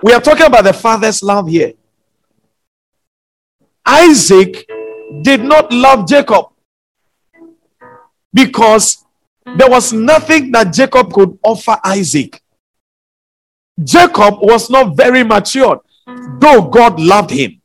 We 0.02 0.12
are 0.12 0.20
talking 0.20 0.46
about 0.46 0.64
the 0.64 0.72
father's 0.72 1.22
love 1.22 1.48
here. 1.48 1.72
Isaac 3.84 4.68
did 5.22 5.42
not 5.42 5.72
love 5.72 6.08
Jacob 6.08 6.46
because 8.32 9.04
there 9.56 9.70
was 9.70 9.92
nothing 9.92 10.50
that 10.52 10.72
Jacob 10.72 11.12
could 11.12 11.38
offer 11.42 11.78
Isaac. 11.84 12.42
Jacob 13.82 14.34
was 14.40 14.70
not 14.70 14.96
very 14.96 15.22
matured, 15.22 15.78
though 16.38 16.62
God 16.62 16.98
loved 17.00 17.30
him. 17.30 17.60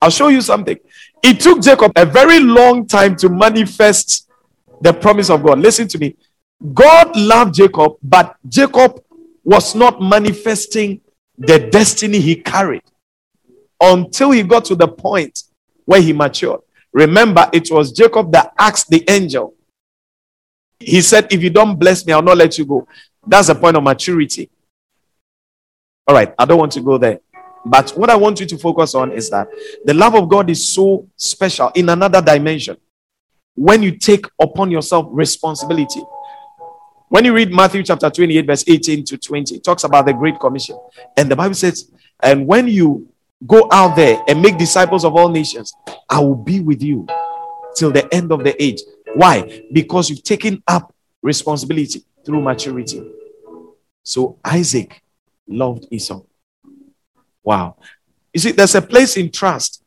I'll 0.00 0.10
show 0.10 0.28
you 0.28 0.40
something. 0.40 0.76
It 1.22 1.40
took 1.40 1.62
Jacob 1.62 1.92
a 1.96 2.06
very 2.06 2.40
long 2.40 2.86
time 2.86 3.16
to 3.16 3.28
manifest 3.28 4.28
the 4.80 4.92
promise 4.92 5.30
of 5.30 5.42
God. 5.42 5.58
Listen 5.58 5.88
to 5.88 5.98
me. 5.98 6.16
God 6.74 7.16
loved 7.16 7.54
Jacob, 7.54 7.92
but 8.02 8.36
Jacob 8.48 9.02
was 9.44 9.74
not 9.74 10.00
manifesting 10.00 11.00
the 11.36 11.58
destiny 11.58 12.20
he 12.20 12.36
carried 12.36 12.82
until 13.80 14.32
he 14.32 14.42
got 14.42 14.64
to 14.66 14.74
the 14.74 14.88
point 14.88 15.44
where 15.84 16.00
he 16.00 16.12
matured. 16.12 16.60
Remember, 16.92 17.48
it 17.52 17.70
was 17.70 17.92
Jacob 17.92 18.32
that 18.32 18.52
asked 18.58 18.88
the 18.88 19.04
angel. 19.08 19.54
He 20.80 21.00
said, 21.00 21.32
If 21.32 21.42
you 21.42 21.50
don't 21.50 21.76
bless 21.76 22.04
me, 22.06 22.12
I'll 22.12 22.22
not 22.22 22.36
let 22.36 22.58
you 22.58 22.64
go. 22.64 22.86
That's 23.28 23.48
the 23.48 23.54
point 23.54 23.76
of 23.76 23.82
maturity. 23.82 24.50
All 26.06 26.14
right, 26.14 26.34
I 26.38 26.46
don't 26.46 26.58
want 26.58 26.72
to 26.72 26.80
go 26.80 26.96
there. 26.96 27.20
But 27.64 27.90
what 27.90 28.08
I 28.08 28.16
want 28.16 28.40
you 28.40 28.46
to 28.46 28.56
focus 28.56 28.94
on 28.94 29.12
is 29.12 29.28
that 29.28 29.48
the 29.84 29.92
love 29.92 30.14
of 30.14 30.28
God 30.28 30.48
is 30.48 30.66
so 30.66 31.06
special 31.16 31.70
in 31.74 31.90
another 31.90 32.22
dimension. 32.22 32.78
When 33.54 33.82
you 33.82 33.98
take 33.98 34.26
upon 34.40 34.70
yourself 34.70 35.06
responsibility. 35.10 36.00
When 37.10 37.24
you 37.24 37.34
read 37.34 37.52
Matthew 37.52 37.82
chapter 37.82 38.08
28, 38.08 38.46
verse 38.46 38.64
18 38.66 39.04
to 39.06 39.18
20, 39.18 39.56
it 39.56 39.64
talks 39.64 39.84
about 39.84 40.06
the 40.06 40.12
Great 40.12 40.38
Commission. 40.38 40.78
And 41.16 41.30
the 41.30 41.36
Bible 41.36 41.54
says, 41.54 41.90
And 42.20 42.46
when 42.46 42.68
you 42.68 43.08
go 43.46 43.68
out 43.70 43.96
there 43.96 44.22
and 44.28 44.40
make 44.40 44.56
disciples 44.56 45.04
of 45.04 45.16
all 45.16 45.28
nations, 45.28 45.74
I 46.08 46.20
will 46.20 46.34
be 46.36 46.60
with 46.60 46.82
you 46.82 47.06
till 47.74 47.90
the 47.90 48.12
end 48.14 48.32
of 48.32 48.44
the 48.44 48.62
age. 48.62 48.80
Why? 49.14 49.62
Because 49.72 50.08
you've 50.08 50.22
taken 50.22 50.62
up 50.66 50.94
responsibility 51.22 52.04
through 52.28 52.42
maturity. 52.42 53.02
So 54.02 54.38
Isaac 54.44 55.02
loved 55.48 55.86
Esau. 55.90 56.20
Wow. 57.42 57.76
You 58.34 58.40
see, 58.40 58.52
there's 58.52 58.74
a 58.74 58.82
place 58.82 59.16
in 59.16 59.30
trust 59.30 59.82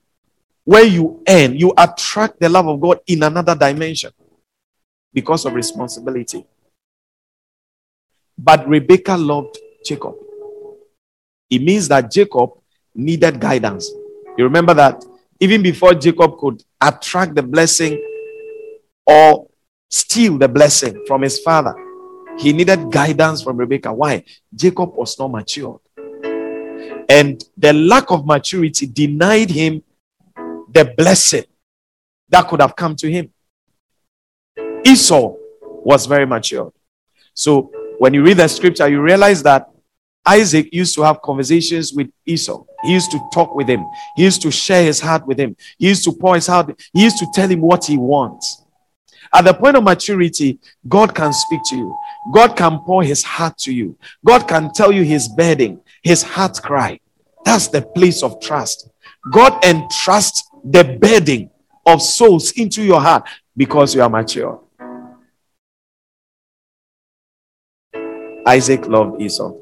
where 0.64 0.84
you 0.84 1.22
earn, 1.30 1.56
you 1.56 1.72
attract 1.78 2.40
the 2.40 2.50
love 2.50 2.68
of 2.68 2.82
God 2.82 3.00
in 3.06 3.22
another 3.22 3.54
dimension 3.54 4.10
because 5.14 5.46
of 5.46 5.54
responsibility. 5.54 6.44
But 8.36 8.68
Rebecca 8.68 9.16
loved 9.16 9.60
Jacob. 9.86 10.16
It 11.48 11.62
means 11.62 11.88
that 11.90 12.10
Jacob 12.10 12.54
needed 12.96 13.40
guidance. 13.40 13.88
You 14.36 14.46
remember 14.46 14.74
that 14.74 15.06
even 15.40 15.62
before 15.62 15.94
Jacob 15.94 16.40
could 16.40 16.64
attract 16.82 17.36
the 17.36 17.44
blessing 17.44 18.04
or 19.06 19.48
steal 19.92 20.40
the 20.40 20.48
blessing 20.48 21.04
from 21.06 21.22
his 21.22 21.38
father, 21.38 21.76
he 22.38 22.54
needed 22.54 22.92
guidance 22.92 23.44
from 23.44 23.58
Rebecca. 23.58 23.94
Why? 23.94 24.24
Jacob 24.54 24.96
was 24.96 25.18
not 25.20 25.30
matured. 25.30 25.82
And 27.10 27.44
the 27.58 27.74
lack 27.74 28.10
of 28.12 28.26
maturity 28.26 28.88
denied 28.88 29.50
him 29.50 29.84
the 30.70 30.94
blessing 30.98 31.44
that 32.30 32.48
could 32.48 32.62
have 32.62 32.76
come 32.76 32.96
to 32.96 33.12
him. 33.12 33.30
Esau 34.86 35.36
was 35.62 36.06
very 36.06 36.26
mature. 36.26 36.72
So 37.34 37.72
when 38.00 38.14
you 38.14 38.24
read 38.24 38.38
the 38.38 38.48
scripture, 38.48 38.88
you 38.88 39.02
realize 39.02 39.44
that 39.44 39.70
Isaac 40.26 40.70
used 40.72 40.96
to 40.96 41.02
have 41.02 41.22
conversations 41.22 41.94
with 41.94 42.10
Esau. 42.26 42.64
He 42.84 42.94
used 42.94 43.12
to 43.12 43.20
talk 43.34 43.56
with 43.56 43.68
him. 43.68 43.86
He 44.16 44.24
used 44.24 44.42
to 44.44 44.52
share 44.52 44.84
his 44.84 45.00
heart 45.00 45.26
with 45.26 45.40
him. 45.40 45.56
He 45.78 45.90
used 45.90 46.04
to 46.06 46.12
pour 46.12 46.36
his 46.36 46.48
heart. 46.48 46.80
He 46.94 47.04
used 47.04 47.18
to 47.18 47.28
tell 47.34 47.50
him 47.50 47.62
what 47.62 47.86
he 47.86 47.98
wants. 47.98 48.61
At 49.34 49.46
the 49.46 49.54
point 49.54 49.78
of 49.78 49.84
maturity, 49.84 50.60
God 50.88 51.16
can 51.16 51.32
speak 51.32 51.62
to 51.70 51.78
you. 51.78 51.98
God 52.34 52.56
can 52.58 52.80
pour 52.80 53.04
his 53.04 53.24
heart 53.24 53.58
to 53.60 53.74
you. 53.74 53.98
God 54.26 54.48
can 54.48 54.72
tell 54.74 54.92
you 54.92 55.04
his 55.04 55.30
burden, 55.30 55.82
his 56.04 56.22
heart 56.22 56.62
cry. 56.62 57.00
That's 57.46 57.68
the 57.68 57.82
place 57.82 58.24
of 58.24 58.42
trust. 58.42 58.90
God 59.32 59.64
entrusts 59.64 60.50
the 60.64 60.98
burden 61.02 61.50
of 61.86 62.02
souls 62.02 62.52
into 62.52 62.84
your 62.84 63.00
heart 63.00 63.28
because 63.56 63.96
you 63.96 64.02
are 64.02 64.10
mature. 64.10 64.62
Isaac 68.46 68.88
loved 68.88 69.22
Esau. 69.22 69.54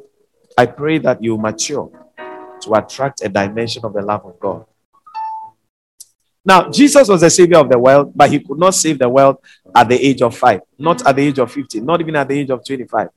I 0.58 0.66
pray 0.66 0.98
that 1.00 1.24
you 1.24 1.38
mature 1.38 1.92
to 2.62 2.74
attract 2.74 3.22
a 3.24 3.30
dimension 3.30 3.86
of 3.86 3.94
the 3.94 4.02
love 4.02 4.26
of 4.26 4.40
God. 4.40 4.66
Now, 6.44 6.70
Jesus 6.70 7.08
was 7.08 7.22
the 7.22 7.30
savior 7.30 7.58
of 7.58 7.70
the 7.70 7.78
world, 7.78 8.14
but 8.16 8.30
he 8.30 8.40
could 8.40 8.58
not 8.58 8.74
save 8.74 9.00
the 9.00 9.10
world 9.10 9.38
at 9.76 9.90
the 9.90 9.96
age 9.96 10.22
of 10.22 10.38
five, 10.38 10.62
not 10.78 11.06
at 11.06 11.16
the 11.16 11.22
age 11.22 11.40
of 11.40 11.52
50, 11.52 11.82
not 11.82 12.00
even 12.02 12.16
at 12.16 12.28
the 12.28 12.40
age 12.40 12.50
of 12.50 12.66
25. 12.66 13.10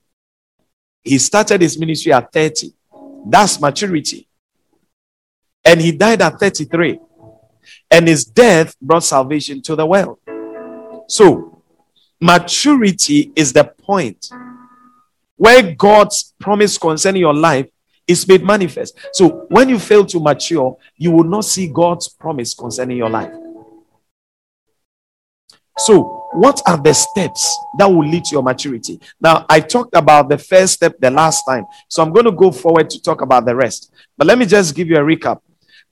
He 1.04 1.18
started 1.18 1.60
his 1.60 1.78
ministry 1.78 2.12
at 2.12 2.32
30. 2.32 2.72
That's 3.26 3.60
maturity. 3.60 4.28
And 5.64 5.80
he 5.80 5.92
died 5.92 6.22
at 6.22 6.38
33. 6.38 6.98
And 7.90 8.08
his 8.08 8.24
death 8.24 8.76
brought 8.80 9.04
salvation 9.04 9.62
to 9.62 9.76
the 9.76 9.86
world. 9.86 10.18
So, 11.08 11.62
maturity 12.20 13.32
is 13.36 13.52
the 13.52 13.64
point 13.64 14.30
where 15.36 15.74
God's 15.74 16.34
promise 16.38 16.78
concerning 16.78 17.20
your 17.20 17.34
life 17.34 17.68
is 18.06 18.26
made 18.26 18.44
manifest. 18.44 18.98
So 19.12 19.46
when 19.48 19.68
you 19.68 19.78
fail 19.78 20.04
to 20.06 20.20
mature, 20.20 20.76
you 20.96 21.10
will 21.10 21.24
not 21.24 21.44
see 21.44 21.68
God's 21.68 22.08
promise 22.08 22.54
concerning 22.54 22.96
your 22.96 23.10
life. 23.10 23.32
So, 25.78 26.28
what 26.32 26.60
are 26.66 26.76
the 26.76 26.92
steps 26.92 27.58
that 27.78 27.86
will 27.86 28.06
lead 28.06 28.24
to 28.26 28.32
your 28.32 28.42
maturity? 28.42 29.00
Now, 29.20 29.46
I 29.48 29.60
talked 29.60 29.96
about 29.96 30.28
the 30.28 30.38
first 30.38 30.74
step 30.74 30.98
the 31.00 31.10
last 31.10 31.44
time, 31.44 31.64
so 31.88 32.02
I'm 32.02 32.12
going 32.12 32.26
to 32.26 32.32
go 32.32 32.50
forward 32.50 32.90
to 32.90 33.02
talk 33.02 33.22
about 33.22 33.46
the 33.46 33.56
rest. 33.56 33.92
But 34.16 34.26
let 34.26 34.38
me 34.38 34.46
just 34.46 34.74
give 34.74 34.88
you 34.88 34.96
a 34.96 35.00
recap. 35.00 35.40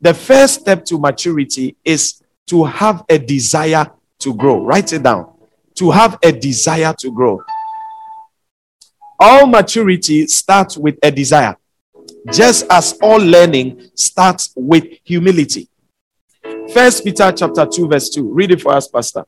The 0.01 0.15
first 0.15 0.61
step 0.61 0.85
to 0.87 0.99
maturity 0.99 1.77
is 1.85 2.23
to 2.49 2.65
have 2.65 3.05
a 3.09 3.19
desire 3.19 3.91
to 4.21 4.35
grow. 4.35 4.65
Write 4.65 4.93
it 4.93 5.03
down. 5.03 5.33
To 5.77 5.91
have 5.91 6.19
a 6.23 6.33
desire 6.33 6.95
to 7.01 7.11
grow. 7.11 7.43
All 9.19 9.47
maturity 9.47 10.27
starts 10.27 10.77
with 10.77 10.99
a 11.03 11.11
desire 11.11 11.57
just 12.33 12.67
as 12.71 12.99
all 13.03 13.19
learning 13.19 13.91
starts 13.95 14.53
with 14.57 14.85
humility. 15.05 15.69
First 16.73 17.05
Peter 17.05 17.33
chapter 17.33 17.67
2, 17.67 17.89
verse 17.89 18.11
2. 18.11 18.33
Read 18.33 18.53
it 18.53 18.61
for 18.61 18.73
us, 18.73 18.89
Pastor. 18.89 19.25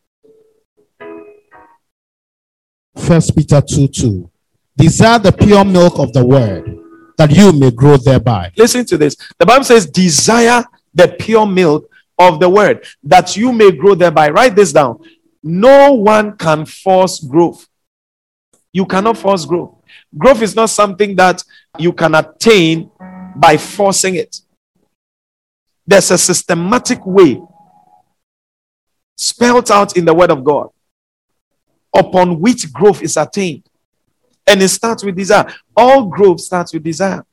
First 2.97 3.37
Peter 3.37 3.61
2 3.61 3.89
2. 3.89 4.31
Desire 4.77 5.19
the 5.19 5.33
pure 5.33 5.65
milk 5.65 5.99
of 5.99 6.13
the 6.13 6.25
word, 6.25 6.79
that 7.19 7.31
you 7.31 7.53
may 7.53 7.71
grow 7.71 7.97
thereby. 7.97 8.53
Listen 8.57 8.85
to 8.87 8.97
this. 8.97 9.17
The 9.39 9.47
Bible 9.47 9.65
says, 9.65 9.87
Desire 9.87 10.65
the 10.95 11.09
pure 11.09 11.47
milk 11.47 11.89
of 12.19 12.41
the 12.41 12.49
word, 12.49 12.87
that 13.03 13.37
you 13.37 13.53
may 13.53 13.73
grow 13.73 13.95
thereby. 13.95 14.31
Write 14.31 14.57
this 14.57 14.73
down. 14.73 15.01
No 15.43 15.93
one 15.93 16.37
can 16.37 16.65
force 16.65 17.21
growth. 17.21 17.67
You 18.73 18.87
cannot 18.87 19.19
force 19.19 19.45
growth. 19.45 19.75
Growth 20.17 20.43
is 20.43 20.55
not 20.55 20.71
something 20.71 21.17
that 21.17 21.43
you 21.79 21.93
can 21.93 22.15
attain 22.15 22.91
by 23.37 23.57
forcing 23.57 24.17
it. 24.17 24.41
There's 25.87 26.11
a 26.11 26.19
systematic 26.19 27.05
way 27.05 27.41
spelled 29.17 29.71
out 29.71 29.97
in 29.97 30.05
the 30.05 30.15
Word 30.15 30.31
of 30.31 30.45
God 30.45 30.69
upon 31.95 32.41
which 32.41 32.73
growth 32.73 33.03
is 33.03 33.17
attained. 33.17 33.65
And 34.47 34.63
it 34.63 34.69
starts 34.69 35.05
with 35.05 35.17
desire. 35.17 35.53
All 35.77 36.07
growth 36.07 36.41
starts 36.41 36.73
with 36.73 36.83
desire. 36.83 37.25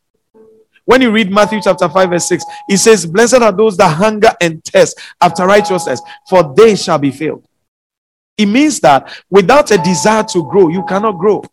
When 0.85 1.01
you 1.01 1.11
read 1.11 1.31
Matthew 1.31 1.61
chapter 1.61 1.87
5, 1.87 2.09
verse 2.09 2.27
6, 2.27 2.43
it 2.69 2.77
says, 2.77 3.05
Blessed 3.05 3.35
are 3.35 3.51
those 3.51 3.77
that 3.77 3.95
hunger 3.95 4.33
and 4.41 4.63
thirst 4.63 4.99
after 5.21 5.45
righteousness, 5.45 6.01
for 6.27 6.53
they 6.55 6.75
shall 6.75 6.97
be 6.97 7.11
filled. 7.11 7.45
It 8.37 8.47
means 8.47 8.79
that 8.79 9.21
without 9.29 9.69
a 9.71 9.77
desire 9.77 10.23
to 10.23 10.49
grow, 10.49 10.69
you 10.69 10.83
cannot 10.85 11.19
grow. 11.19 11.43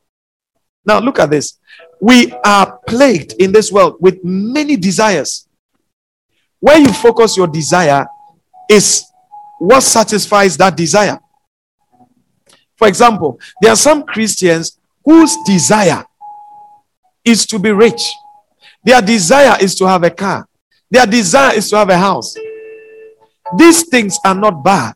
Now, 0.87 1.01
look 1.01 1.19
at 1.19 1.31
this. 1.31 1.59
We 2.01 2.33
are 2.45 2.79
plagued 2.87 3.35
in 3.35 3.53
this 3.53 3.73
world 3.73 3.97
with 4.01 4.23
many 4.23 4.77
desires. 4.77 5.49
Where 6.61 6.79
you 6.79 6.93
focus 6.93 7.37
your 7.37 7.47
desire 7.47 8.07
is 8.69 9.05
what 9.59 9.83
satisfies 9.83 10.57
that 10.57 10.77
desire. 10.77 11.19
For 12.77 12.89
example, 12.89 13.41
there 13.61 13.73
are 13.73 13.77
some 13.77 14.05
Christians 14.05 14.79
whose 15.05 15.35
desire 15.47 16.05
is 17.25 17.47
to 17.47 17.59
be 17.59 17.73
rich. 17.73 18.13
Their 18.85 19.01
desire 19.01 19.57
is 19.61 19.75
to 19.77 19.87
have 19.87 20.05
a 20.05 20.11
car. 20.11 20.47
Their 20.91 21.07
desire 21.07 21.55
is 21.55 21.71
to 21.71 21.77
have 21.77 21.89
a 21.89 21.99
house. 21.99 22.37
These 23.57 23.89
things 23.89 24.19
are 24.25 24.35
not 24.35 24.63
bad. 24.63 24.95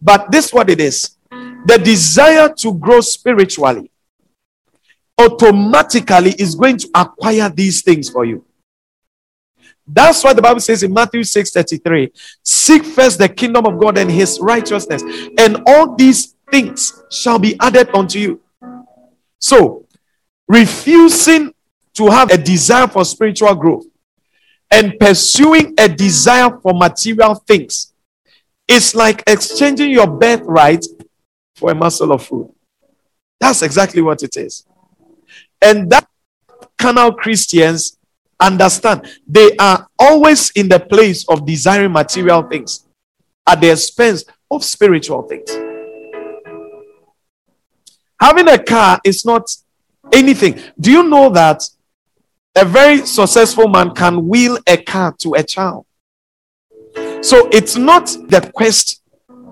But 0.00 0.30
this 0.30 0.46
is 0.46 0.52
what 0.52 0.70
it 0.70 0.80
is. 0.80 1.16
The 1.30 1.78
desire 1.82 2.48
to 2.58 2.74
grow 2.74 3.00
spiritually 3.00 3.90
automatically 5.18 6.32
is 6.38 6.54
going 6.54 6.78
to 6.78 6.88
acquire 6.94 7.48
these 7.48 7.82
things 7.82 8.08
for 8.08 8.24
you. 8.24 8.44
That's 9.86 10.24
why 10.24 10.32
the 10.32 10.42
Bible 10.42 10.60
says 10.60 10.82
in 10.82 10.92
Matthew 10.92 11.22
6 11.22 11.50
33, 11.50 12.12
seek 12.42 12.84
first 12.84 13.18
the 13.18 13.28
kingdom 13.28 13.66
of 13.66 13.78
God 13.78 13.98
and 13.98 14.10
his 14.10 14.40
righteousness, 14.40 15.02
and 15.38 15.62
all 15.66 15.94
these 15.94 16.34
things 16.50 17.02
shall 17.10 17.38
be 17.38 17.56
added 17.60 17.94
unto 17.94 18.18
you. 18.18 18.40
So, 19.38 19.86
refusing 20.48 21.54
to 21.94 22.08
have 22.08 22.30
a 22.30 22.38
desire 22.38 22.88
for 22.88 23.04
spiritual 23.04 23.54
growth 23.54 23.86
and 24.70 24.98
pursuing 24.98 25.74
a 25.78 25.88
desire 25.88 26.50
for 26.60 26.74
material 26.74 27.34
things 27.34 27.92
is 28.68 28.94
like 28.94 29.22
exchanging 29.26 29.90
your 29.90 30.06
birthright 30.06 30.84
for 31.54 31.70
a 31.70 31.74
morsel 31.74 32.12
of 32.12 32.26
food. 32.26 32.52
That's 33.40 33.62
exactly 33.62 34.02
what 34.02 34.22
it 34.22 34.36
is. 34.36 34.66
And 35.62 35.90
that 35.90 36.06
carnal 36.78 37.12
Christians 37.12 37.98
understand 38.38 39.08
they 39.26 39.56
are 39.56 39.88
always 39.98 40.50
in 40.50 40.68
the 40.68 40.78
place 40.78 41.26
of 41.28 41.46
desiring 41.46 41.92
material 41.92 42.42
things 42.42 42.86
at 43.46 43.60
the 43.60 43.70
expense 43.70 44.24
of 44.50 44.62
spiritual 44.64 45.22
things. 45.22 45.50
Having 48.20 48.48
a 48.48 48.62
car 48.62 49.00
is 49.04 49.24
not 49.24 49.50
anything. 50.12 50.58
Do 50.78 50.90
you 50.90 51.02
know 51.02 51.30
that 51.30 51.62
a 52.54 52.64
very 52.64 53.04
successful 53.04 53.68
man 53.68 53.94
can 53.94 54.26
wheel 54.26 54.58
a 54.66 54.76
car 54.76 55.12
to 55.18 55.34
a 55.34 55.42
child? 55.42 55.86
So 57.20 57.48
it's 57.52 57.76
not 57.76 58.06
the 58.06 58.50
quest 58.54 59.02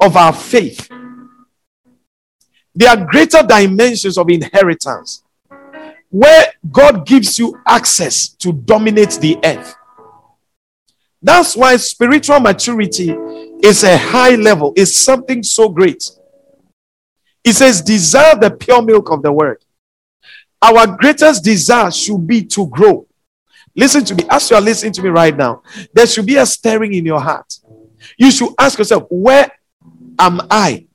of 0.01 0.17
our 0.17 0.33
faith. 0.33 0.89
There 2.75 2.89
are 2.89 3.05
greater 3.05 3.43
dimensions 3.43 4.17
of 4.17 4.31
inheritance 4.31 5.24
where 6.15 6.53
God 6.71 7.05
gives 7.05 7.41
you 7.41 7.61
access 7.67 8.29
to 8.29 8.53
dominate 8.53 9.19
the 9.21 9.37
earth. 9.43 9.75
That's 11.21 11.57
why 11.57 11.77
spiritual 11.77 12.39
maturity 12.39 13.11
is 13.61 13.83
a 13.83 13.97
high 13.97 14.37
level, 14.37 14.73
is 14.77 14.95
something 14.95 15.43
so 15.43 15.69
great. 15.69 16.09
It 17.43 17.55
says, 17.55 17.83
Desire 17.83 18.37
the 18.37 18.53
pure 18.53 18.81
milk 18.81 19.11
of 19.11 19.25
the 19.25 19.33
word. 19.33 19.65
Our 20.63 20.87
greatest 20.87 21.43
desire 21.43 21.91
should 21.91 22.25
be 22.25 22.45
to 22.45 22.69
grow. 22.69 23.09
Listen 23.75 24.05
to 24.05 24.15
me. 24.15 24.23
As 24.31 24.49
you 24.49 24.57
are 24.57 24.63
listening 24.63 24.93
to 24.93 25.03
me 25.03 25.09
right 25.09 25.37
now, 25.37 25.65
there 25.93 26.07
should 26.07 26.27
be 26.27 26.37
a 26.37 26.47
stirring 26.47 26.95
in 26.95 27.05
your 27.05 27.21
heart. 27.21 27.59
You 28.17 28.31
should 28.31 28.55
ask 28.57 28.79
yourself, 28.79 29.09
where 29.11 29.51
am 30.17 30.43
I 30.49 30.87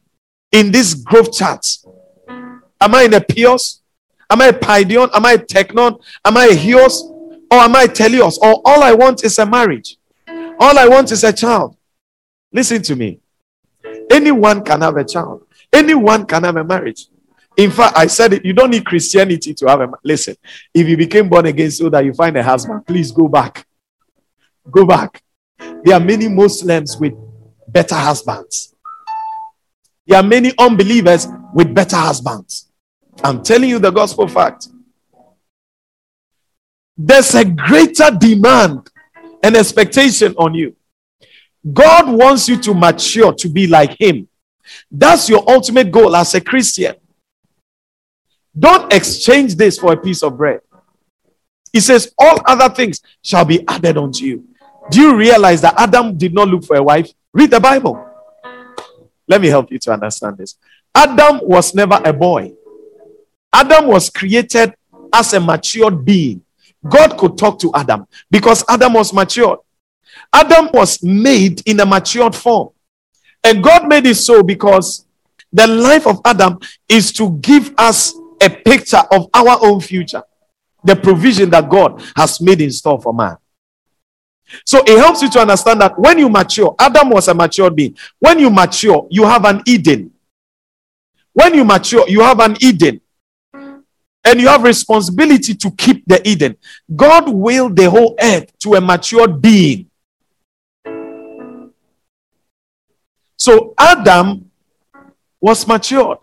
in 0.54 0.72
this 0.72 0.94
growth 0.94 1.34
chart? 1.34 1.68
Am 2.80 2.96
I 2.96 3.02
in 3.02 3.14
a 3.14 3.20
Pios? 3.20 3.79
Am 4.30 4.42
I 4.42 4.48
a 4.48 4.54
Paidion? 4.54 5.10
Am 5.14 5.26
I 5.26 5.34
a 5.34 5.38
Teknon? 5.38 6.00
Am 6.24 6.38
I 6.38 6.46
a 6.46 6.56
Huios? 6.56 7.02
Or 7.52 7.58
am 7.58 7.76
I 7.76 7.84
a 7.84 7.88
Telios? 7.88 8.38
Or 8.42 8.62
all 8.64 8.84
I 8.84 8.94
want 8.94 9.24
is 9.24 9.40
a 9.40 9.46
marriage? 9.46 9.98
All 10.60 10.78
I 10.78 10.88
want 10.88 11.12
is 11.12 11.24
a 11.24 11.34
child. 11.34 11.76
Listen 12.52 12.82
to 12.84 12.96
me. 12.96 13.20
Anyone 14.12 14.64
can 14.64 14.82
have 14.82 14.98
a 14.98 15.04
child. 15.04 15.48
Anyone 15.74 16.26
can 16.26 16.44
have 16.44 16.58
a 16.58 16.64
marriage. 16.64 17.08
In 17.58 17.72
fact, 17.72 17.98
I 17.98 18.08
said 18.08 18.34
it, 18.34 18.46
you 18.46 18.54
don't 18.54 18.70
need 18.70 18.86
Christianity 18.86 19.54
to 19.56 19.68
have 19.68 19.82
a 19.82 19.90
listen. 20.04 20.36
If 20.74 20.88
you 20.88 20.96
became 20.96 21.28
born 21.28 21.46
again 21.48 21.72
so 21.72 21.90
that 21.90 22.06
you 22.06 22.14
find 22.14 22.38
a 22.38 22.44
husband, 22.44 22.86
please 22.86 23.12
go 23.12 23.28
back. 23.28 23.66
Go 24.70 24.86
back. 24.86 25.22
There 25.58 25.94
are 25.94 26.00
many 26.00 26.28
Muslims 26.28 26.98
with 26.98 27.14
better 27.68 27.96
husbands. 27.96 28.76
There 30.08 30.18
are 30.18 30.24
many 30.24 30.54
unbelievers 30.58 31.28
with 31.54 31.74
better 31.74 31.98
husbands. 31.98 32.69
I'm 33.24 33.44
telling 33.44 33.70
you 33.70 33.80
the 33.80 33.92
gospel 33.92 34.28
fact. 34.28 34.68
There's 36.98 37.34
a 37.36 37.46
greater 37.46 38.12
demand 38.12 38.90
and 39.44 39.56
expectation 39.56 40.36
on 40.38 40.54
you. 40.54 40.76
God 41.74 42.10
wants 42.10 42.48
you 42.48 42.58
to 42.62 42.74
mature 42.74 43.34
to 43.34 43.50
be 43.50 43.68
like 43.68 44.00
Him. 44.00 44.28
That's 44.92 45.30
your 45.30 45.44
ultimate 45.50 45.92
goal 45.92 46.16
as 46.16 46.34
a 46.36 46.42
Christian. 46.42 46.96
Don't 48.58 48.92
exchange 48.94 49.56
this 49.56 49.78
for 49.78 49.94
a 49.94 49.98
piece 49.98 50.24
of 50.24 50.38
bread. 50.38 50.62
He 51.72 51.80
says, 51.80 52.14
All 52.18 52.42
other 52.46 52.74
things 52.74 53.02
shall 53.24 53.46
be 53.46 53.66
added 53.68 53.98
unto 53.98 54.26
you. 54.26 54.46
Do 54.90 55.02
you 55.02 55.16
realize 55.16 55.62
that 55.62 55.76
Adam 55.78 56.18
did 56.18 56.34
not 56.34 56.48
look 56.48 56.64
for 56.64 56.76
a 56.76 56.84
wife? 56.84 57.12
Read 57.34 57.52
the 57.52 57.60
Bible. 57.60 58.06
Let 59.28 59.42
me 59.42 59.48
help 59.48 59.72
you 59.72 59.78
to 59.80 59.94
understand 59.94 60.38
this. 60.38 60.56
Adam 60.96 61.40
was 61.44 61.76
never 61.76 62.02
a 62.04 62.12
boy, 62.12 62.54
Adam 63.54 63.88
was 63.88 64.10
created 64.10 64.74
as 65.14 65.34
a 65.34 65.40
matured 65.40 66.06
being. 66.06 66.42
God 66.88 67.18
could 67.18 67.38
talk 67.38 67.60
to 67.60 67.72
Adam 67.74 68.08
because 68.32 68.64
Adam 68.70 68.94
was 68.94 69.14
matured. 69.14 69.60
Adam 70.32 70.70
was 70.74 71.02
made 71.04 71.62
in 71.68 71.80
a 71.80 71.86
matured 71.86 72.36
form. 72.36 72.70
And 73.44 73.64
God 73.64 73.88
made 73.88 74.06
it 74.06 74.16
so 74.16 74.44
because 74.44 75.06
the 75.52 75.66
life 75.68 76.06
of 76.06 76.22
Adam 76.26 76.60
is 76.88 77.12
to 77.14 77.32
give 77.40 77.74
us 77.78 78.14
a 78.42 78.50
picture 78.50 79.02
of 79.12 79.30
our 79.34 79.58
own 79.62 79.82
future, 79.82 80.24
the 80.84 80.96
provision 80.96 81.50
that 81.50 81.70
God 81.70 82.02
has 82.16 82.40
made 82.40 82.62
in 82.62 82.72
store 82.72 83.02
for 83.02 83.14
man. 83.14 83.38
So 84.66 84.80
it 84.86 84.98
helps 84.98 85.22
you 85.22 85.30
to 85.32 85.40
understand 85.40 85.82
that 85.82 85.98
when 86.00 86.18
you 86.18 86.30
mature, 86.30 86.76
Adam 86.80 87.10
was 87.10 87.28
a 87.28 87.34
matured 87.34 87.76
being. 87.76 87.96
When 88.20 88.40
you 88.40 88.50
mature, 88.50 89.08
you 89.10 89.24
have 89.24 89.46
an 89.46 89.62
Eden. 89.66 90.12
When 91.34 91.54
you 91.54 91.64
mature, 91.64 92.08
you 92.10 92.22
have 92.22 92.40
an 92.40 92.56
Eden. 92.62 93.02
And 94.24 94.40
you 94.40 94.48
have 94.48 94.64
responsibility 94.64 95.56
to 95.56 95.72
keep 95.72 96.04
the 96.06 96.28
Eden. 96.28 96.58
God 96.96 97.30
willed 97.30 97.76
the 97.76 97.90
whole 97.90 98.16
earth 98.22 98.58
to 98.60 98.76
a 98.76 98.82
matured 98.82 99.42
being. 99.42 99.90
So 103.38 103.74
Adam 103.78 104.52
was 105.40 105.66
matured. 105.66 106.18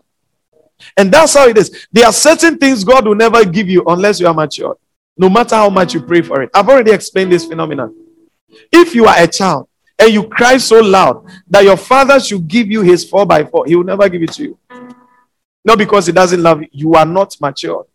And 0.95 1.11
that's 1.11 1.33
how 1.33 1.47
it 1.47 1.57
is. 1.57 1.87
There 1.91 2.05
are 2.05 2.13
certain 2.13 2.57
things 2.57 2.83
God 2.83 3.07
will 3.07 3.15
never 3.15 3.43
give 3.43 3.67
you 3.67 3.83
unless 3.87 4.19
you 4.19 4.27
are 4.27 4.33
matured, 4.33 4.77
no 5.17 5.27
matter 5.27 5.55
how 5.55 5.69
much 5.69 5.95
you 5.95 6.01
pray 6.01 6.21
for 6.21 6.43
it. 6.43 6.51
I've 6.53 6.69
already 6.69 6.91
explained 6.91 7.31
this 7.31 7.45
phenomenon. 7.45 7.95
If 8.71 8.93
you 8.93 9.05
are 9.05 9.15
a 9.17 9.27
child 9.27 9.67
and 9.99 10.11
you 10.11 10.27
cry 10.27 10.57
so 10.57 10.79
loud 10.79 11.25
that 11.47 11.63
your 11.63 11.77
father 11.77 12.19
should 12.19 12.47
give 12.47 12.69
you 12.69 12.81
his 12.81 13.09
4 13.09 13.25
by 13.25 13.43
4 13.43 13.65
he 13.65 13.75
will 13.75 13.83
never 13.83 14.07
give 14.07 14.21
it 14.21 14.31
to 14.33 14.43
you. 14.43 14.57
Not 15.67 15.77
because 15.79 16.05
he 16.07 16.13
doesn't 16.13 16.41
love 16.41 16.61
you, 16.61 16.67
you 16.71 16.93
are 16.93 17.05
not 17.05 17.35
mature. 17.41 17.85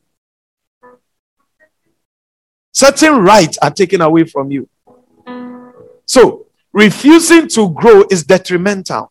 Certain 2.71 3.17
rights 3.17 3.57
are 3.63 3.71
taken 3.71 4.03
away 4.03 4.25
from 4.25 4.51
you. 4.51 4.69
So, 6.05 6.47
refusing 6.71 7.49
to 7.49 7.71
grow 7.71 8.05
is 8.11 8.25
detrimental. 8.25 9.11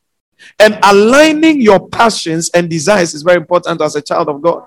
And 0.60 0.78
aligning 0.84 1.60
your 1.60 1.88
passions 1.90 2.52
and 2.52 2.70
desires 2.70 3.16
is 3.16 3.24
very 3.24 3.38
important 3.38 3.82
as 3.82 3.96
a 3.96 4.02
child 4.02 4.30
of 4.30 4.40
God. 4.40 4.64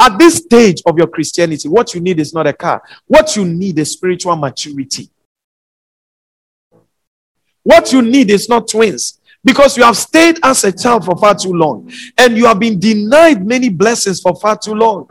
At 0.00 0.18
this 0.18 0.36
stage 0.36 0.80
of 0.86 0.96
your 0.96 1.08
Christianity, 1.08 1.68
what 1.68 1.94
you 1.94 2.00
need 2.00 2.18
is 2.18 2.32
not 2.32 2.46
a 2.46 2.54
car. 2.54 2.82
What 3.06 3.36
you 3.36 3.44
need 3.44 3.78
is 3.78 3.92
spiritual 3.92 4.36
maturity. 4.36 5.10
What 7.62 7.92
you 7.92 8.00
need 8.00 8.30
is 8.30 8.48
not 8.48 8.66
twins 8.66 9.18
because 9.48 9.78
you 9.78 9.82
have 9.82 9.96
stayed 9.96 10.38
as 10.42 10.62
a 10.64 10.70
child 10.70 11.06
for 11.06 11.16
far 11.16 11.34
too 11.34 11.54
long 11.54 11.90
and 12.18 12.36
you 12.36 12.44
have 12.44 12.58
been 12.58 12.78
denied 12.78 13.46
many 13.46 13.70
blessings 13.70 14.20
for 14.20 14.36
far 14.36 14.58
too 14.58 14.74
long. 14.74 15.08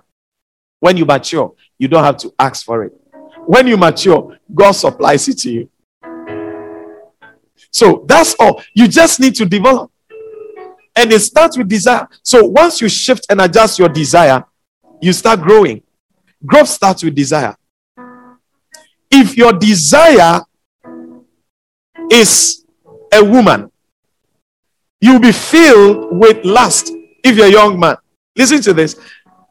When 0.80 0.96
you 0.96 1.08
mature, 1.08 1.56
you 1.80 1.88
don't 1.88 2.04
have 2.04 2.18
to 2.18 2.32
ask 2.38 2.64
for 2.64 2.84
it. 2.84 2.94
When 3.48 3.66
you 3.66 3.78
mature, 3.78 4.38
God 4.54 4.74
supplies 4.74 5.28
it 5.28 5.40
to 5.40 5.52
you. 5.52 5.70
So 7.72 8.06
that's 8.08 8.36
all. 8.40 8.62
You 8.76 8.88
just 8.88 9.20
need 9.20 9.34
to 9.38 9.46
develop. 9.48 9.92
And 10.96 11.12
it 11.12 11.22
starts 11.22 11.58
with 11.58 11.68
desire. 11.68 12.08
So 12.22 12.46
once 12.46 12.80
you 12.80 12.90
shift 12.90 13.26
and 13.32 13.42
adjust 13.42 13.80
your 13.80 13.90
desire, 13.90 14.46
you 15.02 15.14
start 15.14 15.42
growing. 15.42 15.82
Growth 16.46 16.68
starts 16.68 17.02
with 17.04 17.16
desire. 17.16 17.56
If 19.10 19.36
your 19.36 19.54
desire 19.54 20.42
is 22.12 22.64
a 23.12 23.26
woman, 23.26 23.72
you'll 25.02 25.20
be 25.20 25.32
filled 25.32 26.18
with 26.18 26.44
lust 26.46 26.92
if 27.24 27.38
you're 27.38 27.48
a 27.48 27.52
young 27.52 27.80
man. 27.80 27.98
Listen 28.36 28.62
to 28.62 28.74
this. 28.74 29.00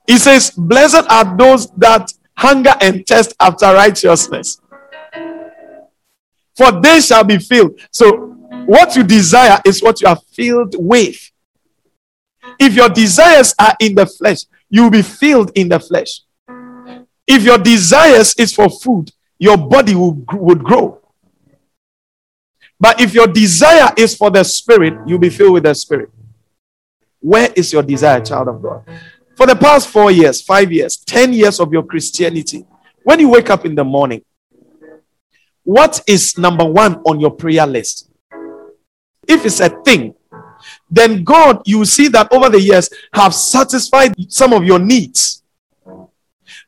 He 0.07 0.19
says, 0.19 0.51
Blessed 0.51 1.11
are 1.11 1.37
those 1.37 1.71
that 1.73 2.13
hunger 2.37 2.75
and 2.81 3.07
thirst 3.07 3.35
after 3.41 3.67
righteousness, 3.67 4.61
for 6.57 6.81
they 6.81 7.01
shall 7.01 7.25
be 7.25 7.39
filled. 7.39 7.81
So, 7.91 8.35
what 8.67 8.95
you 8.97 9.03
desire 9.03 9.61
is 9.65 9.83
what 9.83 10.01
you 10.01 10.09
are 10.09 10.21
filled 10.33 10.75
with. 10.79 11.31
If 12.59 12.75
your 12.75 12.89
desires 12.89 13.55
are 13.59 13.75
in 13.81 13.95
the 13.95 14.07
flesh, 14.07 14.41
you 14.71 14.85
will 14.85 14.91
be 14.91 15.03
filled 15.03 15.51
in 15.55 15.69
the 15.69 15.81
flesh. 15.81 16.21
If 17.27 17.43
your 17.43 17.59
desires 17.59 18.35
is 18.39 18.55
for 18.55 18.69
food, 18.71 19.11
your 19.39 19.57
body 19.57 19.95
will, 19.95 20.15
would 20.33 20.63
grow. 20.63 21.01
But 22.79 23.01
if 23.01 23.15
your 23.15 23.27
desire 23.27 23.93
is 23.97 24.15
for 24.15 24.31
the 24.31 24.45
spirit, 24.45 24.95
you'll 25.07 25.19
be 25.19 25.31
filled 25.31 25.55
with 25.55 25.63
the 25.65 25.75
spirit. 25.75 26.11
Where 27.21 27.51
is 27.57 27.73
your 27.73 27.83
desire, 27.83 28.21
child 28.21 28.49
of 28.49 28.63
God? 28.63 28.85
For 29.37 29.47
the 29.47 29.57
past 29.57 29.89
four 29.89 30.11
years, 30.11 30.43
five 30.43 30.71
years, 30.71 30.97
ten 30.99 31.33
years 31.33 31.59
of 31.59 31.73
your 31.73 31.83
Christianity, 31.83 32.67
when 33.03 33.21
you 33.21 33.31
wake 33.31 33.51
up 33.51 33.65
in 33.65 33.75
the 33.75 33.85
morning, 33.85 34.23
what 35.65 36.03
is 36.07 36.39
number 36.39 36.65
one 36.65 36.97
on 37.07 37.19
your 37.19 37.31
prayer 37.31 37.67
list? 37.67 38.11
If 39.27 39.45
it's 39.45 39.61
a 39.61 39.69
thing, 39.69 40.15
then 40.89 41.25
God, 41.25 41.63
you 41.67 41.85
see 41.85 42.09
that 42.09 42.33
over 42.33 42.49
the 42.49 42.61
years, 42.61 42.89
have 43.13 43.35
satisfied 43.35 44.15
some 44.31 44.53
of 44.53 44.65
your 44.65 44.79
needs. 44.79 45.43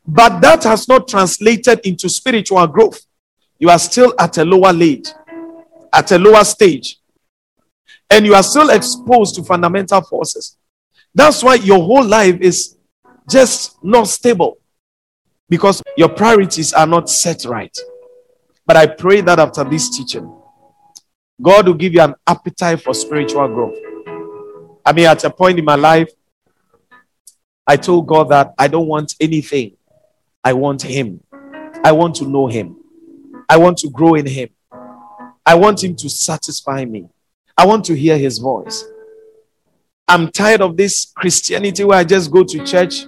But 0.05 0.41
that 0.41 0.63
has 0.63 0.87
not 0.87 1.07
translated 1.07 1.79
into 1.85 2.09
spiritual 2.09 2.65
growth. 2.67 3.05
You 3.59 3.69
are 3.69 3.79
still 3.79 4.13
at 4.19 4.37
a 4.37 4.43
lower 4.43 4.73
age 4.81 5.07
at 5.93 6.11
a 6.11 6.17
lower 6.17 6.43
stage 6.43 6.99
and 8.09 8.25
you 8.25 8.33
are 8.33 8.43
still 8.43 8.69
exposed 8.69 9.35
to 9.35 9.43
fundamental 9.43 10.01
forces. 10.01 10.57
That's 11.13 11.43
why 11.43 11.55
your 11.55 11.79
whole 11.79 12.05
life 12.05 12.39
is 12.41 12.77
just 13.29 13.83
not 13.83 14.07
stable 14.07 14.57
because 15.47 15.81
your 15.97 16.09
priorities 16.09 16.73
are 16.73 16.87
not 16.87 17.09
set 17.09 17.45
right. 17.45 17.75
But 18.65 18.77
I 18.77 18.87
pray 18.87 19.21
that 19.21 19.39
after 19.39 19.63
this 19.63 19.95
teaching, 19.95 20.35
God 21.41 21.67
will 21.67 21.73
give 21.73 21.93
you 21.93 22.01
an 22.01 22.15
appetite 22.27 22.81
for 22.81 22.93
spiritual 22.93 23.47
growth. 23.47 23.77
I 24.85 24.93
mean, 24.93 25.05
at 25.05 25.23
a 25.23 25.29
point 25.29 25.57
in 25.57 25.65
my 25.65 25.75
life, 25.75 26.11
I 27.65 27.77
told 27.77 28.07
God 28.07 28.29
that 28.29 28.53
I 28.57 28.67
don't 28.67 28.87
want 28.87 29.15
anything. 29.19 29.77
I 30.43 30.53
want 30.53 30.81
Him. 30.81 31.21
I 31.83 31.91
want 31.91 32.15
to 32.15 32.25
know 32.25 32.47
Him. 32.47 32.77
I 33.47 33.57
want 33.57 33.77
to 33.79 33.89
grow 33.89 34.15
in 34.15 34.25
Him. 34.25 34.49
I 35.49 35.55
want 35.55 35.83
Him 35.83 35.95
to 35.95 36.09
satisfy 36.11 36.85
me. 36.85 37.09
I 37.57 37.65
want 37.65 37.83
to 37.85 37.95
hear 37.95 38.15
His 38.19 38.37
voice. 38.37 38.85
I'm 40.07 40.31
tired 40.31 40.61
of 40.61 40.77
this 40.77 41.11
Christianity 41.15 41.83
where 41.83 41.97
I 41.97 42.03
just 42.03 42.29
go 42.29 42.43
to 42.43 42.63
church. 42.63 43.07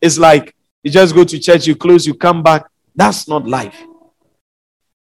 It's 0.00 0.16
like 0.16 0.56
you 0.82 0.90
just 0.90 1.14
go 1.14 1.24
to 1.24 1.38
church, 1.38 1.66
you 1.66 1.76
close, 1.76 2.06
you 2.06 2.14
come 2.14 2.42
back. 2.42 2.64
That's 2.96 3.28
not 3.28 3.46
life. 3.46 3.78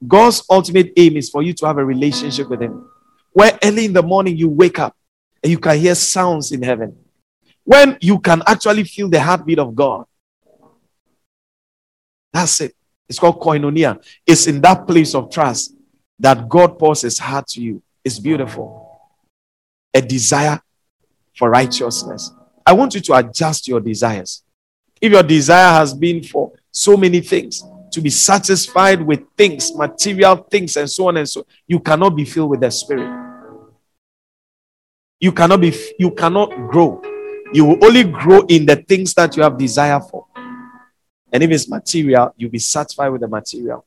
God's 0.07 0.43
ultimate 0.49 0.91
aim 0.97 1.17
is 1.17 1.29
for 1.29 1.43
you 1.43 1.53
to 1.53 1.67
have 1.67 1.77
a 1.77 1.85
relationship 1.85 2.49
with 2.49 2.63
Him. 2.63 2.89
Where 3.31 3.59
early 3.63 3.85
in 3.85 3.93
the 3.93 4.01
morning 4.01 4.35
you 4.35 4.49
wake 4.49 4.79
up 4.79 4.97
and 5.43 5.51
you 5.51 5.59
can 5.59 5.77
hear 5.77 5.93
sounds 5.93 6.51
in 6.51 6.63
heaven. 6.63 6.97
When 7.63 7.95
you 8.01 8.17
can 8.17 8.41
actually 8.47 8.85
feel 8.85 9.07
the 9.07 9.21
heartbeat 9.21 9.59
of 9.59 9.75
God. 9.75 10.05
That's 12.33 12.59
it. 12.61 12.75
It's 13.07 13.19
called 13.19 13.39
koinonia. 13.39 14.03
It's 14.25 14.47
in 14.47 14.61
that 14.61 14.87
place 14.87 15.13
of 15.13 15.29
trust 15.29 15.74
that 16.19 16.47
God 16.47 16.79
pours 16.79 17.01
his 17.01 17.19
heart 17.19 17.47
to 17.49 17.61
you 17.61 17.81
is 18.03 18.19
beautiful. 18.19 18.99
A 19.93 20.01
desire 20.01 20.61
for 21.37 21.49
righteousness. 21.49 22.31
I 22.65 22.73
want 22.73 22.95
you 22.95 23.01
to 23.01 23.13
adjust 23.15 23.67
your 23.67 23.79
desires. 23.79 24.43
If 24.99 25.11
your 25.11 25.23
desire 25.23 25.73
has 25.73 25.93
been 25.93 26.23
for 26.23 26.53
so 26.71 26.97
many 26.97 27.21
things, 27.21 27.63
to 27.95 28.01
be 28.01 28.09
satisfied 28.09 29.01
with 29.01 29.21
things, 29.37 29.73
material 29.73 30.35
things, 30.35 30.75
and 30.75 30.89
so 30.89 31.07
on 31.07 31.15
and 31.15 31.29
so, 31.29 31.45
you 31.65 31.79
cannot 31.79 32.09
be 32.09 32.25
filled 32.25 32.49
with 32.49 32.59
the 32.59 32.69
Spirit. 32.69 33.09
You 35.19 35.31
cannot 35.31 35.61
be, 35.61 35.73
you 35.97 36.11
cannot 36.11 36.49
grow. 36.69 37.01
You 37.53 37.63
will 37.63 37.85
only 37.85 38.03
grow 38.03 38.41
in 38.49 38.65
the 38.65 38.75
things 38.75 39.13
that 39.13 39.37
you 39.37 39.43
have 39.43 39.57
desire 39.57 40.01
for. 40.01 40.25
And 41.31 41.41
if 41.41 41.49
it's 41.51 41.69
material, 41.69 42.33
you'll 42.35 42.51
be 42.51 42.59
satisfied 42.59 43.09
with 43.09 43.21
the 43.21 43.29
material. 43.29 43.85